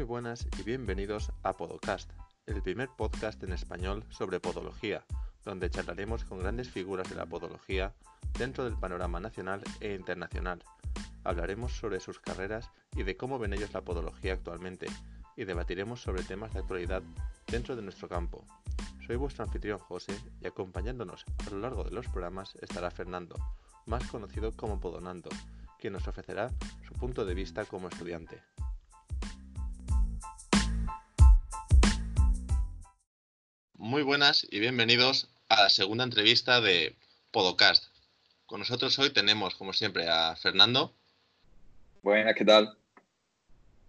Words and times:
Muy 0.00 0.06
buenas 0.06 0.46
y 0.58 0.62
bienvenidos 0.62 1.30
a 1.42 1.52
Podocast, 1.52 2.10
el 2.46 2.62
primer 2.62 2.88
podcast 2.88 3.42
en 3.42 3.52
español 3.52 4.02
sobre 4.08 4.40
podología, 4.40 5.04
donde 5.44 5.68
charlaremos 5.68 6.24
con 6.24 6.38
grandes 6.38 6.70
figuras 6.70 7.10
de 7.10 7.16
la 7.16 7.26
podología 7.26 7.92
dentro 8.38 8.64
del 8.64 8.78
panorama 8.78 9.20
nacional 9.20 9.60
e 9.78 9.92
internacional. 9.92 10.64
Hablaremos 11.22 11.72
sobre 11.72 12.00
sus 12.00 12.18
carreras 12.18 12.70
y 12.96 13.02
de 13.02 13.18
cómo 13.18 13.38
ven 13.38 13.52
ellos 13.52 13.74
la 13.74 13.82
podología 13.82 14.32
actualmente, 14.32 14.86
y 15.36 15.44
debatiremos 15.44 16.00
sobre 16.00 16.22
temas 16.22 16.54
de 16.54 16.60
actualidad 16.60 17.02
dentro 17.46 17.76
de 17.76 17.82
nuestro 17.82 18.08
campo. 18.08 18.46
Soy 19.06 19.16
vuestro 19.16 19.44
anfitrión 19.44 19.80
José 19.80 20.18
y 20.40 20.46
acompañándonos 20.46 21.26
a 21.46 21.50
lo 21.50 21.58
largo 21.58 21.84
de 21.84 21.90
los 21.90 22.06
programas 22.06 22.54
estará 22.62 22.90
Fernando, 22.90 23.36
más 23.84 24.08
conocido 24.08 24.52
como 24.56 24.80
Podonando, 24.80 25.28
quien 25.78 25.92
nos 25.92 26.08
ofrecerá 26.08 26.50
su 26.88 26.94
punto 26.94 27.26
de 27.26 27.34
vista 27.34 27.66
como 27.66 27.88
estudiante. 27.88 28.40
Muy 33.80 34.02
buenas 34.02 34.46
y 34.50 34.60
bienvenidos 34.60 35.30
a 35.48 35.62
la 35.62 35.70
segunda 35.70 36.04
entrevista 36.04 36.60
de 36.60 36.94
Podcast. 37.30 37.86
Con 38.44 38.60
nosotros 38.60 38.98
hoy 38.98 39.08
tenemos, 39.08 39.54
como 39.54 39.72
siempre, 39.72 40.06
a 40.06 40.36
Fernando. 40.36 40.94
Buenas, 42.02 42.34
¿qué 42.36 42.44
tal? 42.44 42.76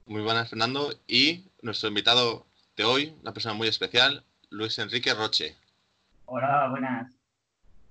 Muy 0.05 0.21
buenas, 0.21 0.49
Fernando. 0.49 0.97
Y 1.09 1.43
nuestro 1.61 1.89
invitado 1.89 2.45
de 2.77 2.85
hoy, 2.85 3.13
una 3.19 3.33
persona 3.33 3.53
muy 3.53 3.67
especial, 3.67 4.23
Luis 4.49 4.79
Enrique 4.79 5.13
Roche. 5.13 5.57
Hola, 6.23 6.69
buenas. 6.69 7.13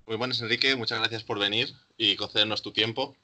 Muy 0.07 0.15
buenas, 0.15 0.41
Enrique. 0.41 0.75
Muchas 0.75 0.97
gracias 0.97 1.23
por 1.23 1.37
venir 1.37 1.71
y 1.97 2.15
concedernos 2.15 2.63
tu 2.63 2.73
tiempo. 2.73 3.15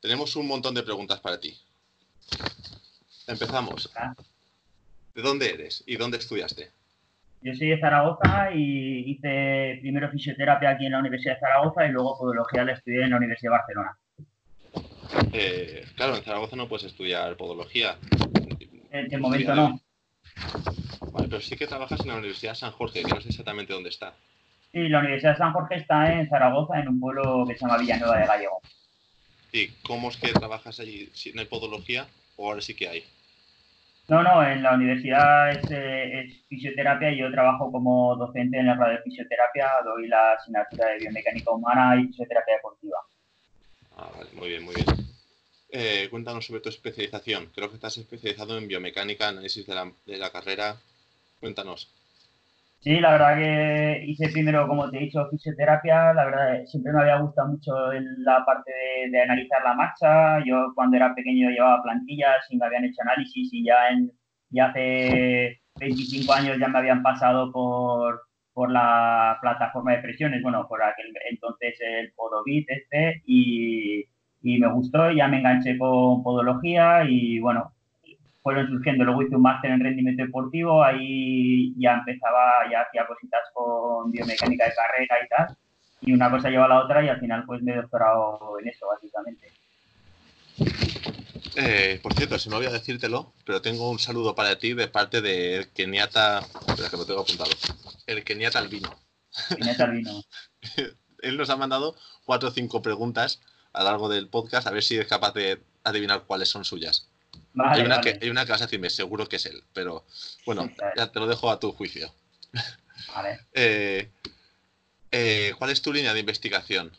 Tenemos 0.00 0.36
un 0.36 0.48
montón 0.48 0.74
de 0.74 0.82
preguntas 0.82 1.20
para 1.20 1.40
ti. 1.40 1.58
Empezamos. 3.26 3.90
¿De 5.14 5.22
dónde 5.22 5.48
eres 5.48 5.82
y 5.86 5.96
dónde 5.96 6.18
estudiaste? 6.18 6.76
Yo 7.42 7.54
soy 7.54 7.68
de 7.68 7.80
Zaragoza 7.80 8.50
y 8.52 9.10
hice 9.10 9.78
primero 9.80 10.10
fisioterapia 10.10 10.70
aquí 10.70 10.86
en 10.86 10.92
la 10.92 10.98
Universidad 10.98 11.34
de 11.34 11.40
Zaragoza 11.40 11.86
y 11.86 11.90
luego 11.90 12.18
podología 12.18 12.64
la 12.64 12.72
estudié 12.72 13.04
en 13.04 13.10
la 13.10 13.16
Universidad 13.18 13.52
de 13.52 13.58
Barcelona. 13.58 13.98
Eh, 15.32 15.84
claro, 15.94 16.16
en 16.16 16.22
Zaragoza 16.22 16.56
no 16.56 16.68
puedes 16.68 16.86
estudiar 16.86 17.36
podología. 17.36 17.96
En 18.90 19.12
el 19.12 19.20
momento 19.20 19.54
no. 19.54 19.80
Vale, 21.12 21.28
pero 21.28 21.40
sí 21.40 21.56
que 21.56 21.66
trabajas 21.66 22.00
en 22.00 22.08
la 22.08 22.16
Universidad 22.16 22.52
de 22.52 22.56
San 22.56 22.72
Jorge, 22.72 23.02
que 23.02 23.14
no 23.14 23.20
sé 23.20 23.28
exactamente 23.28 23.72
dónde 23.72 23.90
está. 23.90 24.14
Sí, 24.72 24.88
la 24.88 24.98
Universidad 24.98 25.32
de 25.32 25.38
San 25.38 25.52
Jorge 25.52 25.76
está 25.76 26.12
en 26.12 26.28
Zaragoza, 26.28 26.80
en 26.80 26.88
un 26.88 27.00
pueblo 27.00 27.44
que 27.46 27.54
se 27.54 27.60
llama 27.60 27.78
Villanueva 27.78 28.18
de 28.18 28.26
Gallego. 28.26 28.60
¿Y 29.52 29.68
cómo 29.82 30.10
es 30.10 30.16
que 30.16 30.32
trabajas 30.32 30.80
allí? 30.80 31.08
¿Si 31.12 31.32
no 31.32 31.40
hay 31.40 31.46
podología 31.46 32.06
o 32.36 32.48
ahora 32.48 32.60
sí 32.60 32.74
que 32.74 32.88
hay? 32.88 33.04
No, 34.08 34.22
no, 34.22 34.46
en 34.46 34.62
la 34.62 34.74
universidad 34.74 35.50
es, 35.50 35.68
eh, 35.70 36.28
fisioterapia 36.48 37.10
y 37.10 37.18
yo 37.18 37.30
trabajo 37.30 37.72
como 37.72 38.14
docente 38.14 38.58
en 38.58 38.66
la 38.66 38.74
radio 38.74 38.98
de 38.98 39.02
fisioterapia, 39.02 39.68
doy 39.84 40.06
la 40.06 40.34
asignatura 40.34 40.90
de 40.90 40.98
biomecánica 40.98 41.50
humana 41.50 42.00
y 42.00 42.06
fisioterapia 42.06 42.54
deportiva. 42.54 42.98
Ah, 43.96 44.10
vale, 44.16 44.30
muy 44.34 44.48
bien, 44.48 44.62
muy 44.62 44.74
bien. 44.76 44.86
Eh, 45.70 46.06
cuéntanos 46.08 46.46
sobre 46.46 46.60
tu 46.60 46.68
especialización. 46.68 47.50
Creo 47.54 47.68
que 47.68 47.74
estás 47.74 47.98
especializado 47.98 48.56
en 48.56 48.68
biomecánica, 48.68 49.28
análisis 49.28 49.66
de 49.66 49.74
la, 49.74 49.92
de 50.06 50.16
la 50.16 50.30
carrera. 50.30 50.76
Cuéntanos. 51.40 51.90
Sí, 52.78 53.00
la 53.00 53.12
verdad 53.12 53.36
que 53.36 54.04
hice 54.06 54.28
primero, 54.28 54.68
como 54.68 54.88
te 54.90 54.98
he 54.98 55.00
dicho, 55.00 55.26
fisioterapia. 55.30 56.14
La 56.14 56.24
verdad, 56.26 56.64
siempre 56.66 56.92
me 56.92 57.00
había 57.00 57.18
gustado 57.20 57.48
mucho 57.48 57.72
la 58.18 58.44
parte 58.44 58.70
de, 59.10 59.22
analizar 59.22 59.62
la 59.64 59.74
marcha. 59.74 60.44
Yo 60.44 60.72
cuando 60.74 60.96
era 60.96 61.14
pequeño 61.14 61.50
llevaba 61.50 61.82
plantillas 61.82 62.46
y 62.50 62.56
me 62.56 62.66
habían 62.66 62.84
hecho 62.84 63.02
análisis 63.02 63.48
y 63.52 63.64
ya, 63.64 63.88
en, 63.90 64.12
ya 64.50 64.66
hace 64.66 65.60
25 65.80 66.32
años 66.32 66.58
ya 66.60 66.68
me 66.68 66.78
habían 66.78 67.02
pasado 67.02 67.50
por, 67.52 68.22
por 68.52 68.70
la 68.70 69.38
plataforma 69.40 69.92
de 69.92 70.02
presiones, 70.02 70.42
bueno, 70.42 70.66
por 70.68 70.82
aquel 70.82 71.12
entonces 71.30 71.76
el 71.80 72.12
Podovit 72.14 72.68
este 72.70 73.22
y, 73.26 74.04
y 74.42 74.58
me 74.58 74.72
gustó, 74.72 75.10
ya 75.10 75.28
me 75.28 75.38
enganché 75.38 75.76
con 75.78 76.22
podología 76.22 77.04
y 77.08 77.38
bueno, 77.40 77.72
fueron 78.46 78.68
surgiendo. 78.68 79.04
Luego 79.04 79.22
hice 79.22 79.34
un 79.34 79.42
máster 79.42 79.72
en 79.72 79.80
rendimiento 79.80 80.22
deportivo, 80.22 80.84
ahí 80.84 81.74
ya 81.80 81.94
empezaba, 81.94 82.70
ya 82.70 82.82
hacía 82.82 83.04
cositas 83.04 83.40
con 83.52 84.12
biomecánica 84.12 84.66
de 84.66 84.72
carrera 84.72 85.16
y 85.24 85.28
tal. 85.28 85.56
Y 86.02 86.12
una 86.12 86.30
cosa 86.30 86.48
lleva 86.48 86.66
a 86.66 86.68
la 86.68 86.84
otra 86.84 87.04
y 87.04 87.08
al 87.08 87.18
final 87.18 87.44
pues 87.44 87.60
me 87.60 87.72
he 87.72 87.76
doctorado 87.76 88.56
en 88.60 88.68
eso, 88.68 88.86
básicamente. 88.86 89.50
Eh, 91.56 91.98
por 92.00 92.14
cierto, 92.14 92.38
se 92.38 92.48
me 92.48 92.54
olvidó 92.54 92.70
decírtelo, 92.70 93.32
pero 93.44 93.60
tengo 93.60 93.90
un 93.90 93.98
saludo 93.98 94.36
para 94.36 94.56
ti 94.60 94.74
de 94.74 94.86
parte 94.86 95.20
de 95.20 95.66
Keniata. 95.74 96.38
Espera 96.68 96.88
que 96.88 96.96
lo 96.98 97.04
tengo 97.04 97.22
apuntado. 97.22 97.50
El 98.06 98.22
Keniata 98.22 98.60
Albino. 98.60 98.94
Keniata 99.56 99.82
Albino. 99.82 100.22
Él 101.22 101.36
nos 101.36 101.50
ha 101.50 101.56
mandado 101.56 101.96
cuatro 102.24 102.50
o 102.50 102.52
cinco 102.52 102.80
preguntas 102.80 103.40
a 103.72 103.80
lo 103.80 103.86
largo 103.86 104.08
del 104.08 104.28
podcast, 104.28 104.68
a 104.68 104.70
ver 104.70 104.84
si 104.84 104.96
es 104.96 105.08
capaz 105.08 105.32
de 105.32 105.60
adivinar 105.82 106.26
cuáles 106.26 106.48
son 106.48 106.64
suyas. 106.64 107.10
Vale, 107.56 107.80
hay, 107.80 107.86
una 107.86 107.96
vale. 107.96 108.18
que, 108.18 108.24
hay 108.24 108.30
una 108.30 108.44
que 108.44 108.52
vas 108.52 108.60
a 108.60 108.66
decirme, 108.66 108.90
seguro 108.90 109.26
que 109.26 109.36
es 109.36 109.46
él, 109.46 109.62
pero 109.72 110.04
bueno, 110.44 110.70
ya 110.94 111.10
te 111.10 111.18
lo 111.18 111.26
dejo 111.26 111.50
a 111.50 111.58
tu 111.58 111.72
juicio. 111.72 112.08
Vale. 113.14 113.40
Eh, 113.52 114.10
eh, 115.12 115.52
¿Cuál 115.58 115.70
es 115.70 115.82
tu 115.82 115.92
línea 115.92 116.14
de 116.14 116.20
investigación? 116.20 116.90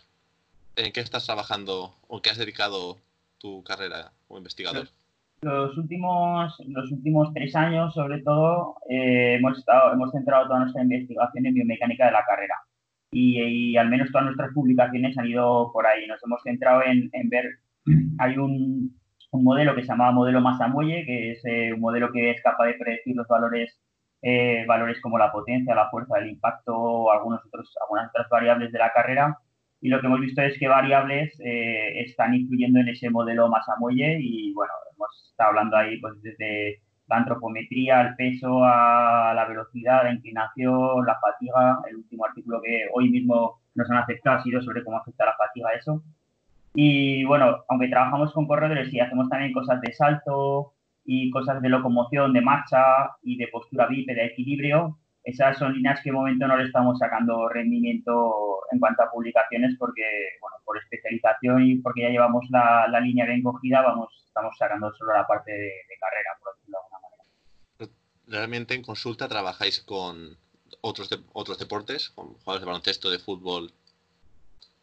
¿En 0.75 0.91
qué 0.91 0.99
estás 1.01 1.25
trabajando 1.25 1.95
o 2.07 2.21
qué 2.21 2.29
has 2.29 2.37
dedicado 2.37 2.97
tu 3.39 3.63
carrera 3.63 4.11
como 4.27 4.37
investigador? 4.37 4.89
Los 5.41 5.77
últimos, 5.77 6.55
los 6.67 6.91
últimos 6.91 7.33
tres 7.33 7.55
años, 7.55 7.93
sobre 7.93 8.21
todo, 8.21 8.75
eh, 8.89 9.35
hemos, 9.35 9.57
estado, 9.57 9.93
hemos 9.93 10.11
centrado 10.11 10.47
toda 10.47 10.61
nuestra 10.61 10.83
investigación 10.83 11.45
en 11.45 11.53
biomecánica 11.53 12.05
de 12.05 12.11
la 12.11 12.25
carrera. 12.25 12.55
Y, 13.11 13.41
y, 13.41 13.77
al 13.77 13.89
menos 13.89 14.11
todas 14.11 14.25
nuestras 14.25 14.51
publicaciones 14.53 15.17
han 15.17 15.27
ido 15.27 15.71
por 15.71 15.85
ahí. 15.85 16.07
Nos 16.07 16.23
hemos 16.23 16.41
centrado 16.43 16.83
en, 16.83 17.09
en 17.13 17.29
ver, 17.29 17.59
hay 18.19 18.37
un, 18.37 18.96
un 19.37 19.43
modelo 19.43 19.75
que 19.75 19.81
se 19.81 19.87
llama 19.87 20.11
modelo 20.11 20.41
Massa-Muelle, 20.41 21.05
que 21.05 21.31
es 21.31 21.45
eh, 21.45 21.73
un 21.73 21.81
modelo 21.81 22.11
que 22.11 22.31
es 22.31 22.41
capaz 22.41 22.65
de 22.65 22.73
predecir 22.75 23.15
los 23.15 23.27
valores, 23.27 23.79
eh, 24.21 24.65
valores 24.67 24.99
como 25.01 25.17
la 25.17 25.31
potencia, 25.31 25.75
la 25.75 25.89
fuerza, 25.89 26.17
el 26.19 26.29
impacto 26.29 26.75
o 26.75 27.11
algunos 27.11 27.45
otros, 27.45 27.75
algunas 27.81 28.09
otras 28.09 28.27
variables 28.29 28.71
de 28.71 28.79
la 28.79 28.91
carrera. 28.93 29.37
Y 29.79 29.89
lo 29.89 30.01
que 30.01 30.07
hemos 30.07 30.21
visto 30.21 30.41
es 30.41 30.57
que 30.59 30.67
variables 30.67 31.39
eh, 31.43 32.01
están 32.01 32.33
influyendo 32.33 32.79
en 32.79 32.89
ese 32.89 33.09
modelo 33.09 33.49
Massa-Muelle 33.49 34.17
y 34.19 34.53
bueno, 34.53 34.73
hemos 34.95 35.29
estado 35.29 35.49
hablando 35.49 35.77
ahí 35.77 35.99
pues 36.01 36.21
desde 36.21 36.81
la 37.07 37.17
antropometría, 37.17 38.01
el 38.01 38.15
peso, 38.15 38.63
a 38.63 39.33
la 39.35 39.45
velocidad, 39.47 40.03
la 40.03 40.13
inclinación, 40.13 41.05
la 41.05 41.19
fatiga. 41.19 41.79
El 41.89 41.97
último 41.97 42.25
artículo 42.25 42.61
que 42.61 42.87
hoy 42.93 43.09
mismo 43.09 43.61
nos 43.75 43.89
han 43.89 43.97
aceptado 43.97 44.37
ha 44.37 44.43
sido 44.43 44.61
sobre 44.61 44.83
cómo 44.83 44.97
afecta 44.97 45.25
la 45.25 45.35
fatiga 45.37 45.69
a 45.69 45.73
eso. 45.73 46.03
Y 46.79 47.25
bueno, 47.25 47.63
aunque 47.69 47.87
trabajamos 47.87 48.31
con 48.33 48.45
corredores 48.45 48.93
y 48.93 48.99
hacemos 48.99 49.27
también 49.29 49.51
cosas 49.51 49.81
de 49.81 49.91
salto 49.93 50.75
y 51.03 51.31
cosas 51.31 51.59
de 51.59 51.69
locomoción, 51.69 52.33
de 52.33 52.41
marcha 52.41 53.17
y 53.23 53.35
de 53.35 53.47
postura 53.47 53.87
bípeda, 53.87 54.21
de 54.21 54.27
equilibrio, 54.27 54.99
esas 55.23 55.57
son 55.57 55.73
líneas 55.73 55.99
que 56.03 56.11
de 56.11 56.15
momento 56.15 56.47
no 56.47 56.55
le 56.55 56.65
estamos 56.65 56.99
sacando 56.99 57.49
rendimiento 57.49 58.59
en 58.71 58.77
cuanto 58.77 59.01
a 59.01 59.09
publicaciones 59.09 59.75
porque, 59.79 60.03
bueno, 60.39 60.57
por 60.63 60.77
especialización 60.77 61.65
y 61.65 61.75
porque 61.77 62.03
ya 62.03 62.09
llevamos 62.09 62.45
la, 62.51 62.87
la 62.87 62.99
línea 62.99 63.25
bien 63.25 63.41
cogida, 63.41 63.81
vamos, 63.81 64.09
estamos 64.27 64.55
sacando 64.55 64.93
solo 64.93 65.15
la 65.15 65.25
parte 65.25 65.51
de, 65.51 65.57
de 65.57 65.97
carrera, 65.99 66.29
por 66.43 66.53
decirlo 66.53 66.77
de 66.77 66.83
alguna 66.83 67.01
manera. 67.09 67.97
¿Realmente 68.27 68.75
en 68.75 68.83
consulta 68.83 69.27
trabajáis 69.27 69.79
con 69.81 70.37
otros, 70.81 71.09
de, 71.09 71.17
otros 71.33 71.57
deportes, 71.57 72.11
con 72.11 72.35
jugadores 72.35 72.61
de 72.61 72.65
baloncesto, 72.67 73.09
de 73.09 73.17
fútbol, 73.17 73.73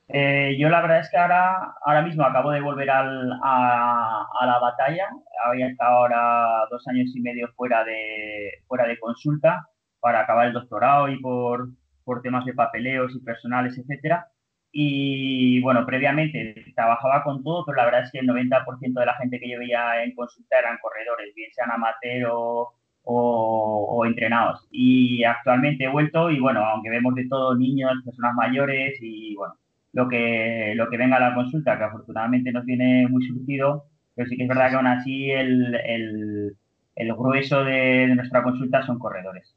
eh, 0.09 0.56
yo 0.59 0.69
la 0.69 0.83
verdad 0.83 1.01
es 1.01 1.11
que 1.11 1.17
ahora, 1.17 1.75
ahora 1.85 2.03
mismo 2.03 2.25
acabo 2.25 2.51
de 2.51 2.61
volver 2.61 2.91
al, 2.91 3.33
a, 3.43 4.27
a, 4.41 4.47
la 4.47 4.59
batalla. 4.59 5.09
Había 5.47 5.69
estado 5.69 5.99
ahora 5.99 6.67
dos 6.71 6.87
años 6.89 7.11
y 7.15 7.21
medio 7.21 7.49
fuera 7.56 7.85
de, 7.85 8.51
fuera 8.67 8.87
de 8.87 8.99
consulta 8.99 9.69
para 10.01 10.21
acabar 10.21 10.47
el 10.49 10.53
doctorado 10.53 11.09
y 11.09 11.19
por, 11.21 11.69
por 12.05 12.23
temas 12.23 12.45
de 12.45 12.55
papeleos 12.55 13.15
y 13.15 13.21
personales, 13.21 13.79
etcétera. 13.79 14.29
Y 14.73 15.61
bueno, 15.62 15.87
previamente 15.87 16.65
trabajaba 16.77 17.23
con 17.23 17.43
todo, 17.45 17.65
pero 17.65 17.77
la 17.77 17.85
verdad 17.87 18.03
es 18.03 18.12
que 18.12 18.19
el 18.19 18.27
90% 18.29 19.01
de 19.01 19.06
la 19.06 19.15
gente 19.15 19.39
que 19.41 19.49
yo 19.49 19.59
veía 19.59 20.03
en 20.05 20.15
consulta 20.15 20.59
eran 20.59 20.79
corredores, 20.83 21.35
bien 21.35 21.51
sean 21.55 21.71
amateur 21.71 22.29
o, 22.33 22.75
o, 23.05 23.87
o, 23.89 24.05
entrenados. 24.06 24.67
Y 24.71 25.25
actualmente 25.25 25.85
he 25.85 25.89
vuelto 25.89 26.31
y 26.31 26.41
bueno, 26.41 26.65
aunque 26.65 26.91
vemos 26.91 27.15
de 27.15 27.29
todo 27.29 27.55
niños, 27.56 27.93
personas 28.05 28.35
mayores 28.35 28.99
y 29.01 29.37
bueno, 29.37 29.55
lo 29.94 30.08
que, 30.08 30.75
lo 30.75 30.91
que 30.91 30.96
venga 30.99 31.17
a 31.17 31.20
la 31.20 31.35
consulta, 31.35 31.79
que 31.79 31.85
afortunadamente 31.85 32.52
nos 32.52 32.64
viene 32.64 33.06
muy 33.08 33.26
surtido, 33.26 33.87
pero 34.14 34.29
sí 34.29 34.37
que 34.37 34.43
es 34.43 34.49
verdad 34.49 34.70
que 34.70 34.76
aún 34.76 34.87
así 34.88 35.31
el, 35.31 35.75
el, 35.75 36.56
el 36.96 37.14
grueso 37.14 37.64
de, 37.64 38.08
de, 38.08 38.14
nuestra 38.14 38.43
consulta 38.43 38.85
son 38.85 38.99
corredores. 38.99 39.55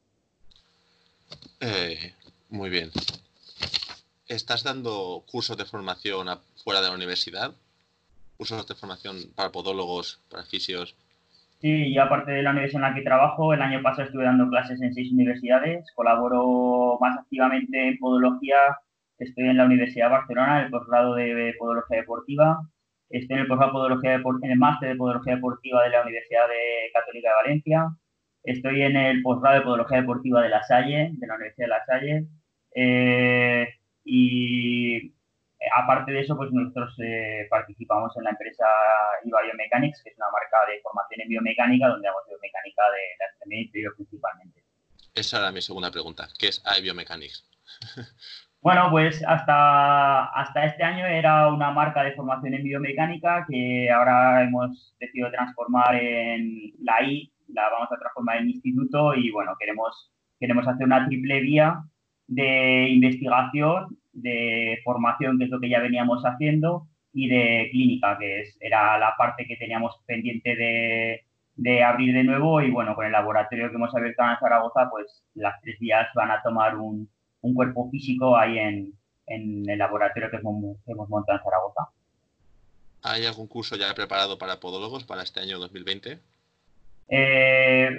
Eh, 1.59 2.13
muy 2.49 2.69
bien. 2.69 2.91
¿Estás 4.27 4.63
dando 4.63 5.23
cursos 5.25 5.57
de 5.57 5.65
formación 5.65 6.27
fuera 6.63 6.81
de 6.81 6.87
la 6.87 6.95
universidad? 6.95 7.51
¿Cursos 8.37 8.67
de 8.67 8.75
formación 8.75 9.15
para 9.35 9.51
podólogos, 9.51 10.21
para 10.29 10.43
fisios? 10.43 10.95
Sí, 11.61 11.91
yo 11.91 12.03
aparte 12.03 12.31
de 12.31 12.43
la 12.43 12.51
universidad 12.51 12.83
en 12.83 12.89
la 12.89 12.95
que 12.95 13.01
trabajo, 13.01 13.51
el 13.53 13.61
año 13.63 13.81
pasado 13.81 14.03
estuve 14.03 14.25
dando 14.25 14.47
clases 14.47 14.79
en 14.81 14.93
seis 14.93 15.11
universidades, 15.11 15.87
colaboro 15.95 16.99
más 17.01 17.17
activamente 17.17 17.87
en 17.87 17.97
podología, 17.97 18.77
estoy 19.17 19.49
en 19.49 19.57
la 19.57 19.65
Universidad 19.65 20.07
de 20.07 20.11
Barcelona, 20.11 20.59
en 20.59 20.65
el 20.65 20.71
posgrado 20.71 21.15
de 21.15 21.55
podología 21.57 21.97
deportiva, 21.97 22.59
estoy 23.09 23.35
en 23.35 23.41
el 23.41 23.47
posgrado 23.47 23.71
de 23.71 23.73
podología 23.73 24.13
en 24.13 24.51
el 24.51 24.57
máster 24.57 24.89
de 24.89 24.95
podología 24.95 25.35
deportiva 25.35 25.83
de 25.83 25.89
la 25.89 26.01
Universidad 26.01 26.47
de 26.47 26.91
Católica 26.93 27.29
de 27.29 27.35
Valencia, 27.35 27.89
estoy 28.43 28.81
en 28.81 28.95
el 28.95 29.21
posgrado 29.21 29.57
de 29.59 29.61
podología 29.63 30.01
deportiva 30.01 30.41
de 30.41 30.49
La 30.49 30.63
Salle, 30.63 31.11
de 31.13 31.27
la 31.27 31.35
Universidad 31.35 31.65
de 31.65 31.69
La 31.69 31.85
Salle, 31.85 32.27
eh, 32.75 33.67
y 34.03 34.95
eh, 35.59 35.69
aparte 35.75 36.11
de 36.11 36.21
eso, 36.21 36.37
pues 36.37 36.51
nosotros 36.51 36.95
eh, 37.03 37.47
participamos 37.49 38.15
en 38.17 38.23
la 38.23 38.29
empresa 38.31 38.65
IVA 39.25 39.41
Biomechanics, 39.43 40.03
que 40.03 40.09
es 40.11 40.17
una 40.17 40.27
marca 40.31 40.69
de 40.71 40.79
formación 40.81 41.21
en 41.21 41.29
biomecánica, 41.29 41.87
donde 41.87 42.07
hago 42.07 42.19
biomecánica 42.27 42.83
de 42.91 43.01
la 43.19 43.25
extremidad 43.25 43.61
inferior 43.63 43.95
principalmente. 43.95 44.63
Esa 45.13 45.39
era 45.39 45.51
mi 45.51 45.61
segunda 45.61 45.89
pregunta. 45.91 46.27
¿Qué 46.37 46.49
es 46.49 46.63
iBiomechanics? 46.79 47.49
Bueno, 48.61 48.89
pues 48.91 49.23
hasta, 49.25 50.25
hasta 50.25 50.65
este 50.65 50.83
año 50.83 51.05
era 51.05 51.47
una 51.49 51.71
marca 51.71 52.03
de 52.03 52.13
formación 52.13 52.53
en 52.53 52.63
biomecánica 52.63 53.45
que 53.49 53.89
ahora 53.89 54.43
hemos 54.43 54.95
decidido 54.99 55.31
transformar 55.31 55.95
en 55.95 56.73
la 56.79 57.01
I, 57.03 57.31
la 57.49 57.69
vamos 57.69 57.89
a 57.91 57.97
transformar 57.97 58.37
en 58.37 58.49
instituto 58.49 59.15
y 59.15 59.31
bueno, 59.31 59.55
queremos, 59.59 60.11
queremos 60.39 60.67
hacer 60.67 60.85
una 60.85 61.05
triple 61.07 61.39
vía 61.41 61.81
de 62.27 62.89
investigación 62.89 63.97
de 64.11 64.79
formación, 64.83 65.37
que 65.37 65.45
es 65.45 65.49
lo 65.51 65.59
que 65.59 65.69
ya 65.69 65.79
veníamos 65.79 66.23
haciendo, 66.23 66.87
y 67.13 67.29
de 67.29 67.69
clínica, 67.71 68.17
que 68.17 68.41
es, 68.41 68.57
era 68.59 68.97
la 68.97 69.15
parte 69.17 69.45
que 69.45 69.55
teníamos 69.57 69.95
pendiente 70.05 70.55
de, 70.55 71.25
de 71.55 71.83
abrir 71.83 72.13
de 72.13 72.23
nuevo. 72.23 72.61
Y 72.61 72.71
bueno, 72.71 72.95
con 72.95 73.05
el 73.05 73.11
laboratorio 73.11 73.69
que 73.69 73.75
hemos 73.75 73.95
abierto 73.95 74.23
en 74.23 74.37
Zaragoza, 74.39 74.89
pues 74.89 75.23
las 75.35 75.59
tres 75.61 75.79
días 75.79 76.07
van 76.15 76.31
a 76.31 76.41
tomar 76.41 76.75
un, 76.77 77.09
un 77.41 77.53
cuerpo 77.53 77.89
físico 77.89 78.37
ahí 78.37 78.57
en, 78.57 78.93
en 79.27 79.69
el 79.69 79.77
laboratorio 79.77 80.29
que 80.29 80.37
hemos, 80.37 80.77
que 80.85 80.91
hemos, 80.91 81.09
montado 81.09 81.37
en 81.37 81.43
Zaragoza. 81.43 81.89
¿Hay 83.03 83.25
algún 83.25 83.47
curso 83.47 83.75
ya 83.75 83.93
preparado 83.93 84.37
para 84.37 84.59
podólogos 84.59 85.03
para 85.03 85.23
este 85.23 85.39
año 85.39 85.59
2020? 85.59 86.19
Eh, 87.09 87.89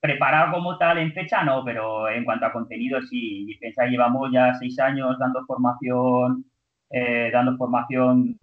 preparado 0.00 0.52
como 0.52 0.78
tal 0.78 0.98
en 0.98 1.12
fecha 1.12 1.44
no, 1.44 1.64
pero 1.64 2.08
en 2.08 2.24
cuanto 2.24 2.46
a 2.46 2.52
contenido 2.52 3.00
sí. 3.02 3.44
Dispensa 3.44 3.86
llevamos 3.86 4.30
ya 4.32 4.54
seis 4.54 4.78
años 4.78 5.18
dando 5.18 5.44
formación, 5.46 6.44
eh, 6.90 7.30
dando 7.32 7.56
formación, 7.56 8.38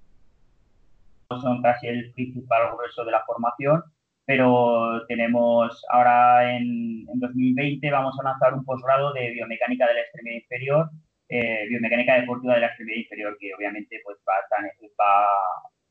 son 1.29 1.61
casi 1.61 1.87
el 1.87 2.13
principal 2.13 2.73
grueso 2.73 3.03
de 3.03 3.11
la 3.11 3.25
formación, 3.25 3.83
pero 4.27 5.06
tenemos 5.07 5.81
ahora 5.89 6.57
en, 6.57 7.06
2020 7.06 7.89
vamos 7.89 8.13
a 8.19 8.24
lanzar 8.24 8.53
un 8.53 8.65
posgrado 8.65 9.13
de 9.13 9.31
biomecánica 9.31 9.88
de 9.88 9.94
la 9.94 10.01
extremidad 10.01 10.35
inferior, 10.35 10.89
eh, 11.29 11.65
biomecánica 11.69 12.15
deportiva 12.15 12.56
de 12.56 12.59
la 12.59 12.68
extremidad 12.68 12.97
inferior, 12.97 13.38
que 13.39 13.53
obviamente 13.56 14.01
pues 14.03 14.18
va 14.27 14.33
a, 14.33 15.27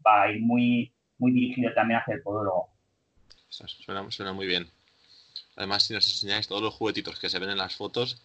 va, 0.06 0.22
a 0.22 0.30
ir 0.30 0.42
muy, 0.42 0.92
muy 1.16 1.32
dirigido 1.32 1.72
también 1.72 1.98
hacia 2.00 2.16
el 2.16 2.22
podólogo. 2.22 2.68
Suena, 3.48 4.10
suena 4.10 4.34
muy 4.34 4.46
bien. 4.46 4.66
Además, 5.56 5.84
si 5.84 5.94
nos 5.94 6.06
enseñáis 6.06 6.46
todos 6.46 6.60
los 6.60 6.74
juguetitos 6.74 7.18
que 7.18 7.30
se 7.30 7.38
ven 7.38 7.48
en 7.48 7.56
las 7.56 7.74
fotos, 7.74 8.22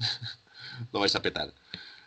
lo 0.92 0.98
vais 0.98 1.14
a 1.14 1.22
petar. 1.22 1.50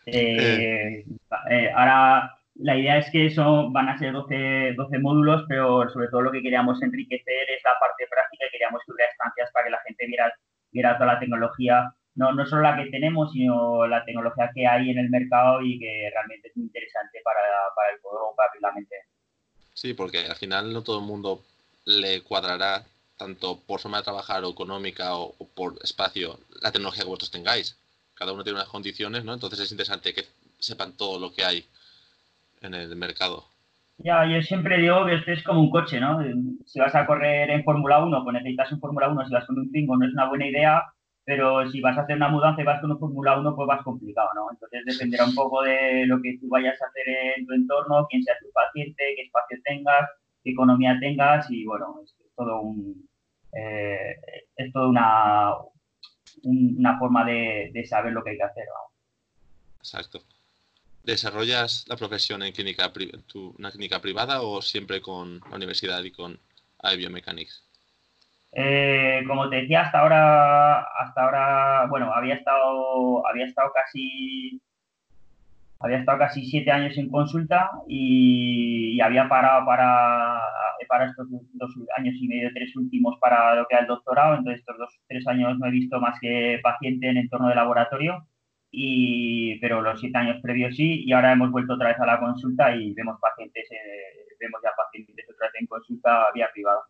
Eh, 0.05 1.05
eh, 1.49 1.71
ahora, 1.73 2.38
la 2.59 2.77
idea 2.77 2.97
es 2.97 3.09
que 3.11 3.27
eso 3.27 3.69
van 3.71 3.87
a 3.89 3.97
ser 3.97 4.11
12, 4.11 4.73
12, 4.75 4.99
módulos, 4.99 5.45
pero 5.47 5.89
sobre 5.89 6.09
todo 6.09 6.21
lo 6.21 6.31
que 6.31 6.41
queríamos 6.41 6.81
enriquecer 6.81 7.49
es 7.49 7.63
la 7.63 7.79
parte 7.79 8.05
práctica 8.09 8.45
y 8.45 8.51
queríamos 8.51 8.81
que 8.85 8.91
hubiera 8.91 9.11
estancias 9.11 9.49
para 9.51 9.65
que 9.65 9.71
la 9.71 9.81
gente 9.87 10.05
viera, 10.07 10.33
viera 10.71 10.97
toda 10.97 11.13
la 11.13 11.19
tecnología, 11.19 11.93
no, 12.15 12.33
no 12.33 12.45
solo 12.45 12.63
la 12.63 12.75
que 12.75 12.89
tenemos, 12.89 13.31
sino 13.31 13.87
la 13.87 14.03
tecnología 14.03 14.51
que 14.53 14.67
hay 14.67 14.89
en 14.89 14.99
el 14.99 15.09
mercado 15.09 15.61
y 15.61 15.79
que 15.79 16.09
realmente 16.13 16.49
es 16.49 16.57
muy 16.57 16.65
interesante 16.65 17.21
para, 17.23 17.39
para 17.75 17.91
el 17.91 17.99
pueblo, 18.01 18.33
para 18.35 18.51
la 18.59 18.73
mente. 18.73 18.95
Sí, 19.73 19.93
porque 19.93 20.25
al 20.25 20.35
final 20.35 20.73
no 20.73 20.83
todo 20.83 20.99
el 20.99 21.05
mundo 21.05 21.41
le 21.85 22.21
cuadrará 22.23 22.83
tanto 23.15 23.59
por 23.61 23.79
forma 23.79 23.97
de 23.97 24.03
trabajar 24.03 24.43
o 24.43 24.49
económica 24.49 25.15
o, 25.15 25.33
por 25.55 25.75
espacio, 25.81 26.39
la 26.61 26.71
tecnología 26.71 27.03
que 27.03 27.09
vosotros 27.09 27.31
tengáis. 27.31 27.77
Cada 28.15 28.33
uno 28.33 28.43
tiene 28.43 28.59
unas 28.59 28.69
condiciones, 28.69 29.23
¿no? 29.23 29.33
Entonces 29.33 29.59
es 29.59 29.71
interesante 29.71 30.13
que 30.13 30.25
sepan 30.57 30.97
todo 30.97 31.19
lo 31.19 31.33
que 31.33 31.45
hay 31.45 31.65
en 32.61 32.73
el 32.73 32.95
mercado. 32.95 33.45
Ya, 33.97 34.25
yo 34.25 34.41
siempre 34.41 34.77
digo 34.77 35.05
que 35.05 35.15
esto 35.15 35.31
es 35.31 35.43
como 35.43 35.61
un 35.61 35.69
coche, 35.69 35.99
¿no? 35.99 36.19
Si 36.65 36.79
vas 36.79 36.95
a 36.95 37.05
correr 37.05 37.49
en 37.49 37.63
Fórmula 37.63 38.03
1, 38.03 38.23
pues 38.23 38.33
necesitas 38.33 38.71
un 38.71 38.79
Fórmula 38.79 39.09
1, 39.09 39.27
si 39.27 39.33
vas 39.33 39.45
con 39.45 39.59
un 39.59 39.71
Twingo 39.71 39.97
no 39.97 40.05
es 40.05 40.13
una 40.13 40.29
buena 40.29 40.47
idea, 40.47 40.83
pero 41.25 41.69
si 41.69 41.81
vas 41.81 41.97
a 41.97 42.01
hacer 42.01 42.15
una 42.15 42.29
mudanza 42.29 42.61
y 42.61 42.65
vas 42.65 42.79
con 42.79 42.91
un 42.91 42.99
Fórmula 42.99 43.37
1, 43.37 43.55
pues 43.55 43.67
vas 43.67 43.83
complicado, 43.83 44.29
¿no? 44.35 44.47
Entonces 44.51 44.85
dependerá 44.85 45.25
un 45.25 45.35
poco 45.35 45.63
de 45.63 46.05
lo 46.05 46.21
que 46.21 46.37
tú 46.39 46.47
vayas 46.47 46.81
a 46.81 46.85
hacer 46.85 47.09
en 47.37 47.45
tu 47.45 47.53
entorno, 47.53 48.07
quién 48.09 48.23
sea 48.23 48.35
tu 48.41 48.49
paciente, 48.53 49.03
qué 49.15 49.23
espacio 49.23 49.57
tengas, 49.65 50.09
qué 50.43 50.51
economía 50.51 50.97
tengas 50.99 51.51
y, 51.51 51.65
bueno, 51.65 51.99
es 52.03 52.15
todo 52.35 52.61
un, 52.61 53.07
eh, 53.51 54.15
es 54.55 54.71
toda 54.71 54.87
una, 54.87 55.53
una 56.43 56.97
forma 56.97 57.25
de, 57.25 57.85
saber 57.85 58.13
lo 58.13 58.23
que 58.23 58.31
hay 58.31 58.37
que 58.37 58.43
hacer. 58.43 58.65
Exacto. 59.77 60.19
¿Desarrollas 61.03 61.85
la 61.87 61.95
profesión 61.95 62.43
en 62.43 62.53
clínica, 62.53 62.91
una 63.57 63.71
clínica 63.71 63.99
privada 63.99 64.41
o 64.41 64.61
siempre 64.61 65.01
con 65.01 65.39
la 65.49 65.55
universidad 65.55 66.03
y 66.03 66.11
con 66.11 66.39
iBiomechanics? 66.83 67.65
Eh, 68.51 69.23
como 69.27 69.49
te 69.49 69.57
decía, 69.57 69.81
hasta 69.81 69.99
ahora, 69.99 70.79
hasta 70.81 71.23
ahora, 71.23 71.87
bueno, 71.87 72.11
había 72.13 72.35
estado, 72.35 73.25
había 73.27 73.45
estado 73.45 73.71
casi 73.73 74.61
había 75.81 75.99
estado 75.99 76.19
casi 76.19 76.45
siete 76.45 76.71
años 76.71 76.97
en 76.97 77.09
consulta 77.09 77.71
y, 77.87 78.99
había 79.01 79.29
parado 79.29 79.65
para, 79.65 80.41
para 80.89 81.05
estos 81.05 81.27
dos 81.53 81.71
años 81.95 82.15
y 82.19 82.27
medio, 82.27 82.49
tres 82.53 82.75
últimos 82.75 83.17
para 83.19 83.55
lo 83.55 83.65
que 83.65 83.75
era 83.75 83.83
el 83.83 83.87
doctorado. 83.87 84.35
Entonces, 84.35 84.59
estos 84.59 84.77
dos, 84.77 84.99
tres 85.07 85.25
años 85.27 85.57
no 85.57 85.67
he 85.67 85.71
visto 85.71 86.01
más 86.01 86.19
que 86.19 86.59
paciente 86.61 87.07
en 87.07 87.17
entorno 87.17 87.47
de 87.47 87.55
laboratorio, 87.55 88.27
y, 88.71 89.59
pero 89.59 89.81
los 89.81 89.99
siete 89.99 90.17
años 90.17 90.41
previos 90.41 90.75
sí. 90.75 91.03
Y 91.05 91.11
ahora 91.11 91.31
hemos 91.31 91.51
vuelto 91.51 91.73
otra 91.73 91.89
vez 91.89 91.99
a 91.99 92.05
la 92.05 92.19
consulta 92.19 92.75
y 92.75 92.93
vemos 92.93 93.19
pacientes, 93.19 93.67
eh, 93.71 94.35
vemos 94.39 94.61
ya 94.63 94.71
pacientes 94.75 95.25
otra 95.29 95.47
vez 95.47 95.55
en 95.61 95.67
consulta 95.67 96.31
vía 96.33 96.49
privada. 96.53 96.81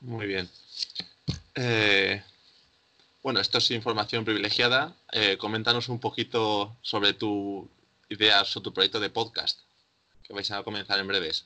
Muy 0.00 0.26
bien. 0.26 0.48
Eh, 1.54 2.22
bueno, 3.22 3.40
esto 3.40 3.58
es 3.58 3.70
información 3.72 4.24
privilegiada. 4.24 4.94
Eh, 5.12 5.36
coméntanos 5.38 5.88
un 5.88 5.98
poquito 5.98 6.76
sobre 6.82 7.14
tu 7.14 7.68
ideas 8.08 8.56
o 8.56 8.62
tu 8.62 8.72
proyecto 8.72 9.00
de 9.00 9.10
podcast, 9.10 9.60
que 10.22 10.32
vais 10.32 10.50
a 10.50 10.62
comenzar 10.62 10.98
en 11.00 11.08
breves. 11.08 11.44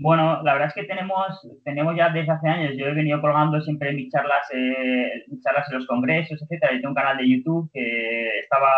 Bueno, 0.00 0.42
la 0.44 0.52
verdad 0.52 0.68
es 0.68 0.74
que 0.74 0.84
tenemos, 0.84 1.40
tenemos 1.64 1.96
ya 1.96 2.10
desde 2.10 2.30
hace 2.30 2.48
años, 2.48 2.74
yo 2.76 2.86
he 2.86 2.94
venido 2.94 3.20
colgando 3.20 3.60
siempre 3.60 3.92
mis 3.92 4.12
charlas, 4.12 4.46
eh, 4.54 5.24
charlas 5.42 5.68
en 5.70 5.78
los 5.78 5.86
congresos, 5.88 6.40
etcétera. 6.40 6.72
Yo 6.72 6.78
tengo 6.78 6.90
un 6.90 6.94
canal 6.94 7.16
de 7.16 7.28
YouTube 7.28 7.68
que 7.72 8.38
estaba, 8.40 8.70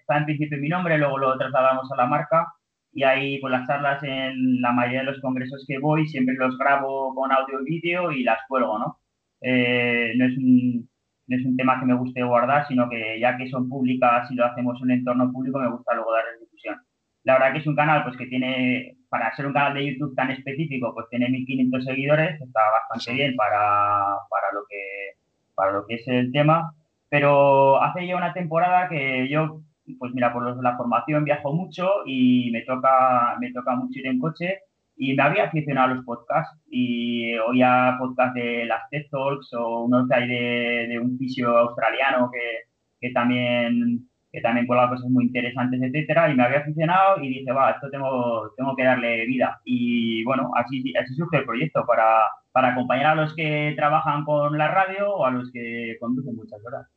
estaba 0.00 0.18
en 0.18 0.24
principio 0.26 0.56
en 0.56 0.62
mi 0.62 0.68
nombre, 0.68 0.98
luego 0.98 1.18
lo 1.18 1.38
trasladamos 1.38 1.90
a 1.92 1.96
la 1.96 2.06
marca 2.06 2.46
y 2.92 3.04
ahí 3.04 3.38
pues 3.40 3.52
las 3.52 3.66
charlas 3.68 4.02
en 4.02 4.60
la 4.60 4.72
mayoría 4.72 5.00
de 5.00 5.06
los 5.06 5.20
congresos 5.20 5.64
que 5.68 5.78
voy 5.78 6.06
siempre 6.08 6.34
los 6.34 6.58
grabo 6.58 7.14
con 7.14 7.30
audio 7.30 7.60
y 7.60 7.80
vídeo 7.80 8.10
y 8.10 8.24
las 8.24 8.40
cuelgo, 8.48 8.78
¿no? 8.78 8.98
Eh, 9.40 10.14
no, 10.16 10.26
es 10.26 10.36
un, 10.36 10.88
no 11.28 11.36
es 11.36 11.46
un 11.46 11.56
tema 11.56 11.78
que 11.78 11.86
me 11.86 11.94
guste 11.94 12.22
guardar, 12.24 12.66
sino 12.66 12.88
que 12.90 13.20
ya 13.20 13.36
que 13.36 13.48
son 13.48 13.68
públicas 13.68 14.28
y 14.30 14.34
lo 14.34 14.46
hacemos 14.46 14.78
en 14.80 14.84
un 14.84 14.90
entorno 14.92 15.32
público, 15.32 15.60
me 15.60 15.70
gusta 15.70 15.94
luego 15.94 16.12
darles 16.12 16.40
difusión. 16.40 16.76
La 17.24 17.34
verdad 17.34 17.52
que 17.52 17.58
es 17.58 17.66
un 17.66 17.76
canal 17.76 18.04
pues 18.04 18.16
que 18.16 18.26
tiene, 18.26 18.98
para 19.08 19.34
ser 19.34 19.46
un 19.46 19.52
canal 19.52 19.74
de 19.74 19.86
YouTube 19.86 20.14
tan 20.14 20.30
específico, 20.30 20.92
pues 20.94 21.06
tiene 21.10 21.28
1500 21.30 21.84
seguidores, 21.84 22.40
está 22.40 22.60
bastante 22.70 23.12
bien 23.12 23.34
para, 23.36 24.18
para, 24.30 24.52
lo 24.52 24.64
que, 24.68 25.16
para 25.54 25.72
lo 25.72 25.86
que 25.86 25.94
es 25.96 26.08
el 26.08 26.30
tema, 26.32 26.74
pero 27.08 27.82
hace 27.82 28.06
ya 28.06 28.16
una 28.16 28.34
temporada 28.34 28.88
que 28.88 29.28
yo, 29.28 29.60
pues 29.98 30.12
mira, 30.14 30.32
por 30.32 30.62
la 30.62 30.76
formación 30.76 31.24
viajo 31.24 31.52
mucho 31.52 31.88
y 32.06 32.50
me 32.52 32.62
toca, 32.62 33.36
me 33.40 33.52
toca 33.52 33.74
mucho 33.74 34.00
ir 34.00 34.06
en 34.06 34.18
coche 34.18 34.58
y 34.96 35.14
me 35.14 35.22
había 35.22 35.44
aficionado 35.44 35.92
a 35.92 35.94
los 35.94 36.04
podcasts 36.04 36.58
y 36.68 37.34
oía 37.38 37.96
podcasts 37.98 38.34
de 38.34 38.64
las 38.66 38.88
TED 38.90 39.06
Talks 39.10 39.52
o 39.54 39.84
unos 39.84 40.08
que 40.08 40.14
hay 40.14 40.28
de, 40.28 40.98
un 41.00 41.18
fisio 41.18 41.56
australiano 41.56 42.30
que, 42.30 42.68
que, 43.00 43.12
también 43.12 44.08
que 44.34 44.40
también 44.40 44.66
colga 44.66 44.90
cosas 44.90 45.08
muy 45.08 45.26
interesantes, 45.26 45.80
etcétera, 45.80 46.28
y 46.28 46.34
me 46.34 46.42
había 46.42 46.58
aficionado 46.58 47.22
y 47.22 47.28
dije, 47.28 47.52
va, 47.52 47.70
esto 47.70 47.88
tengo, 47.88 48.52
tengo 48.56 48.74
que 48.74 48.82
darle 48.82 49.26
vida. 49.26 49.60
Y 49.64 50.24
bueno, 50.24 50.50
así, 50.56 50.92
así 51.00 51.14
surge 51.14 51.36
el 51.36 51.44
proyecto 51.44 51.86
para, 51.86 52.24
para 52.50 52.72
acompañar 52.72 53.06
a 53.06 53.14
los 53.14 53.32
que 53.34 53.74
trabajan 53.76 54.24
con 54.24 54.58
la 54.58 54.66
radio 54.66 55.14
o 55.14 55.24
a 55.24 55.30
los 55.30 55.52
que 55.52 55.96
conducen 56.00 56.34
muchas 56.34 56.58
horas. 56.66 56.88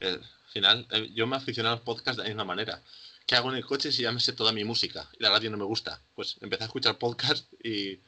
Al 0.00 0.20
final, 0.50 0.86
eh, 0.92 1.10
yo 1.14 1.26
me 1.26 1.36
aficionado 1.36 1.74
a 1.74 1.76
los 1.76 1.84
podcasts 1.84 2.16
de 2.16 2.22
la 2.22 2.28
misma 2.30 2.44
manera. 2.44 2.80
¿qué 3.26 3.36
hago 3.36 3.50
en 3.50 3.56
el 3.58 3.66
coche 3.66 3.92
si 3.92 4.04
ya 4.04 4.10
me 4.10 4.20
sé 4.20 4.32
toda 4.32 4.52
mi 4.52 4.64
música 4.64 5.06
y 5.18 5.22
la 5.22 5.28
radio 5.28 5.50
no 5.50 5.58
me 5.58 5.64
gusta? 5.64 6.00
Pues 6.14 6.38
empecé 6.40 6.62
a 6.62 6.66
escuchar 6.66 6.96
podcast 6.96 7.52
y, 7.62 8.00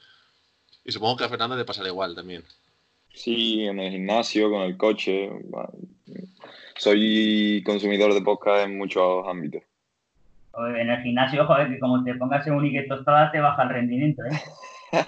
Y 0.82 0.92
supongo 0.92 1.18
que 1.18 1.24
a 1.24 1.28
Fernando 1.28 1.54
le 1.54 1.66
pasará 1.66 1.88
igual 1.88 2.14
también. 2.14 2.42
Sí, 3.12 3.64
en 3.64 3.78
el 3.78 3.92
gimnasio, 3.92 4.50
con 4.50 4.62
el 4.62 4.78
coche. 4.78 5.28
Soy 6.80 7.62
consumidor 7.66 8.14
de 8.14 8.22
podcast 8.22 8.64
en 8.64 8.78
muchos 8.78 9.28
ámbitos. 9.28 9.62
En 10.56 10.88
el 10.88 11.02
gimnasio, 11.02 11.46
joder, 11.46 11.68
que 11.68 11.78
como 11.78 12.02
te 12.02 12.14
pongas 12.14 12.46
en 12.46 12.54
un 12.54 12.64
y 12.64 12.88
tostada 12.88 13.30
te 13.30 13.38
baja 13.38 13.64
el 13.64 13.68
rendimiento, 13.68 14.22
¿eh? 14.24 14.40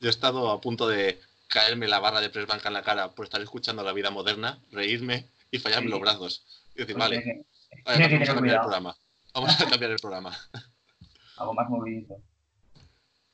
Yo 0.00 0.08
he 0.08 0.10
estado 0.10 0.50
a 0.50 0.60
punto 0.60 0.88
de 0.88 1.20
caerme 1.46 1.86
la 1.86 2.00
barra 2.00 2.20
de 2.20 2.30
press 2.30 2.48
banca 2.48 2.70
en 2.70 2.74
la 2.74 2.82
cara 2.82 3.12
por 3.12 3.24
estar 3.24 3.40
escuchando 3.40 3.84
la 3.84 3.92
vida 3.92 4.10
moderna, 4.10 4.58
reírme 4.72 5.26
y 5.52 5.60
fallarme 5.60 5.90
los 5.90 6.00
brazos. 6.00 6.44
Y 6.74 6.80
decir, 6.80 6.96
pues 6.96 7.08
vale, 7.08 7.44
vamos 7.84 8.28
a 8.28 8.34
cambiar 8.34 8.56
el 8.56 8.60
programa. 8.62 8.96
Vamos 9.32 9.60
a 9.60 9.68
cambiar 9.68 9.90
el 9.92 9.98
programa. 9.98 10.36
Algo 11.36 11.54
más 11.54 11.68
movidito. 11.68 12.16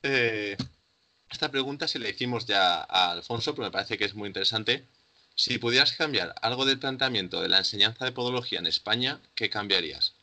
Eh, 0.03 0.59
esta 1.31 1.51
pregunta 1.51 1.89
se 1.89 1.99
la 1.99 2.11
hicimos 2.11 2.45
ya 2.45 2.83
a 2.83 3.13
Alfonso, 3.13 3.55
pero 3.55 3.69
me 3.69 3.73
parece 3.73 3.97
que 3.97 4.05
es 4.05 4.15
muy 4.15 4.27
interesante. 4.27 4.85
Si 5.37 5.59
pudieras 5.59 5.93
cambiar 5.93 6.35
algo 6.41 6.65
del 6.65 6.79
planteamiento 6.79 7.43
de 7.43 7.51
la 7.51 7.59
enseñanza 7.59 8.07
de 8.07 8.13
podología 8.13 8.59
en 8.59 8.67
España, 8.67 9.19
¿qué 9.35 9.51
cambiarías? 9.51 10.15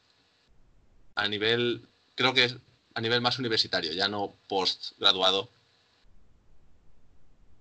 A 1.15 1.27
nivel, 1.27 1.83
creo 2.15 2.33
que 2.33 2.45
es 2.45 2.57
a 2.95 2.99
nivel 2.99 3.21
más 3.21 3.37
universitario, 3.37 3.91
ya 3.93 4.07
no 4.07 4.33
postgraduado. 4.49 5.49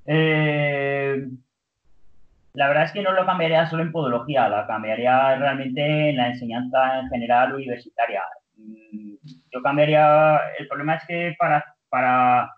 Eh, 0.07 1.29
la 2.55 2.69
verdad 2.69 2.85
es 2.85 2.93
que 2.93 3.03
no 3.03 3.13
lo 3.13 3.27
cambiaría 3.27 3.69
solo 3.69 3.83
en 3.83 3.93
podología, 3.93 4.49
la 4.49 4.67
cambiaría 4.67 5.37
realmente 5.37 6.09
en 6.09 6.17
la 6.17 6.29
enseñanza 6.29 7.01
en 7.01 7.09
general 7.11 7.55
universitaria. 7.55 8.23
Mm, 8.57 9.15
yo 9.53 9.63
cambiaría, 9.63 10.41
el 10.59 10.69
problema 10.69 10.95
es 10.95 11.05
que 11.07 11.35
para, 11.39 11.77
para 11.91 12.55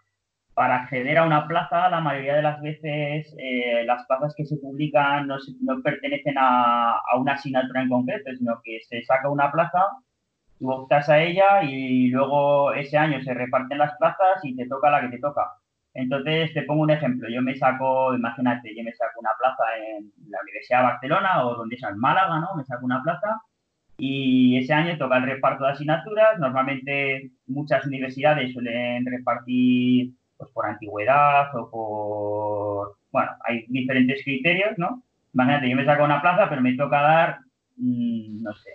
para 0.54 0.76
acceder 0.82 1.18
a 1.18 1.24
una 1.26 1.46
plaza, 1.48 1.88
la 1.88 2.00
mayoría 2.00 2.36
de 2.36 2.42
las 2.42 2.60
veces 2.62 3.34
eh, 3.38 3.84
las 3.86 4.06
plazas 4.06 4.34
que 4.36 4.44
se 4.44 4.56
publican 4.56 5.26
no, 5.26 5.36
no 5.62 5.82
pertenecen 5.82 6.36
a, 6.38 6.92
a, 6.92 7.18
una 7.18 7.32
asignatura 7.34 7.82
en 7.82 7.88
concreto, 7.88 8.30
sino 8.38 8.60
que 8.62 8.80
se 8.88 9.02
saca 9.02 9.28
una 9.28 9.50
plaza, 9.50 9.80
tú 10.58 10.70
optas 10.70 11.08
a 11.08 11.20
ella 11.22 11.62
y 11.64 12.08
luego 12.08 12.72
ese 12.72 12.96
año 12.98 13.22
se 13.22 13.34
reparten 13.34 13.78
las 13.78 13.96
plazas 13.98 14.44
y 14.44 14.56
te 14.56 14.66
toca 14.68 14.90
la 14.90 15.02
que 15.02 15.08
te 15.08 15.18
toca. 15.18 15.42
Entonces, 15.94 16.52
te 16.52 16.62
pongo 16.62 16.82
un 16.82 16.90
ejemplo. 16.90 17.28
Yo 17.30 17.40
me 17.42 17.54
saco, 17.56 18.14
imagínate, 18.14 18.74
yo 18.76 18.82
me 18.82 18.92
saco 18.92 19.20
una 19.20 19.30
plaza 19.38 19.62
en 19.78 20.12
la 20.28 20.40
Universidad 20.42 20.78
de 20.80 20.84
Barcelona 20.84 21.46
o 21.46 21.54
donde 21.56 21.76
sea 21.78 21.90
en 21.90 21.98
Málaga, 21.98 22.40
¿no? 22.40 22.56
Me 22.56 22.64
saco 22.64 22.84
una 22.84 23.02
plaza 23.02 23.40
y 23.96 24.58
ese 24.58 24.72
año 24.72 24.98
toca 24.98 25.18
el 25.18 25.24
reparto 25.24 25.64
de 25.64 25.70
asignaturas. 25.72 26.38
Normalmente 26.38 27.30
muchas 27.46 27.86
universidades 27.86 28.52
suelen 28.52 29.06
repartir 29.06 30.14
pues 30.36 30.50
por 30.52 30.66
antigüedad 30.66 31.54
o 31.56 31.70
por, 31.70 32.96
bueno, 33.12 33.30
hay 33.44 33.64
diferentes 33.68 34.22
criterios, 34.24 34.76
¿no? 34.78 35.02
Imagínate, 35.32 35.68
yo 35.70 35.76
me 35.76 35.84
saco 35.84 36.04
una 36.04 36.20
plaza, 36.22 36.48
pero 36.48 36.62
me 36.62 36.76
toca 36.76 37.00
dar, 37.00 37.38
mm, 37.76 38.42
no 38.42 38.54
sé, 38.54 38.70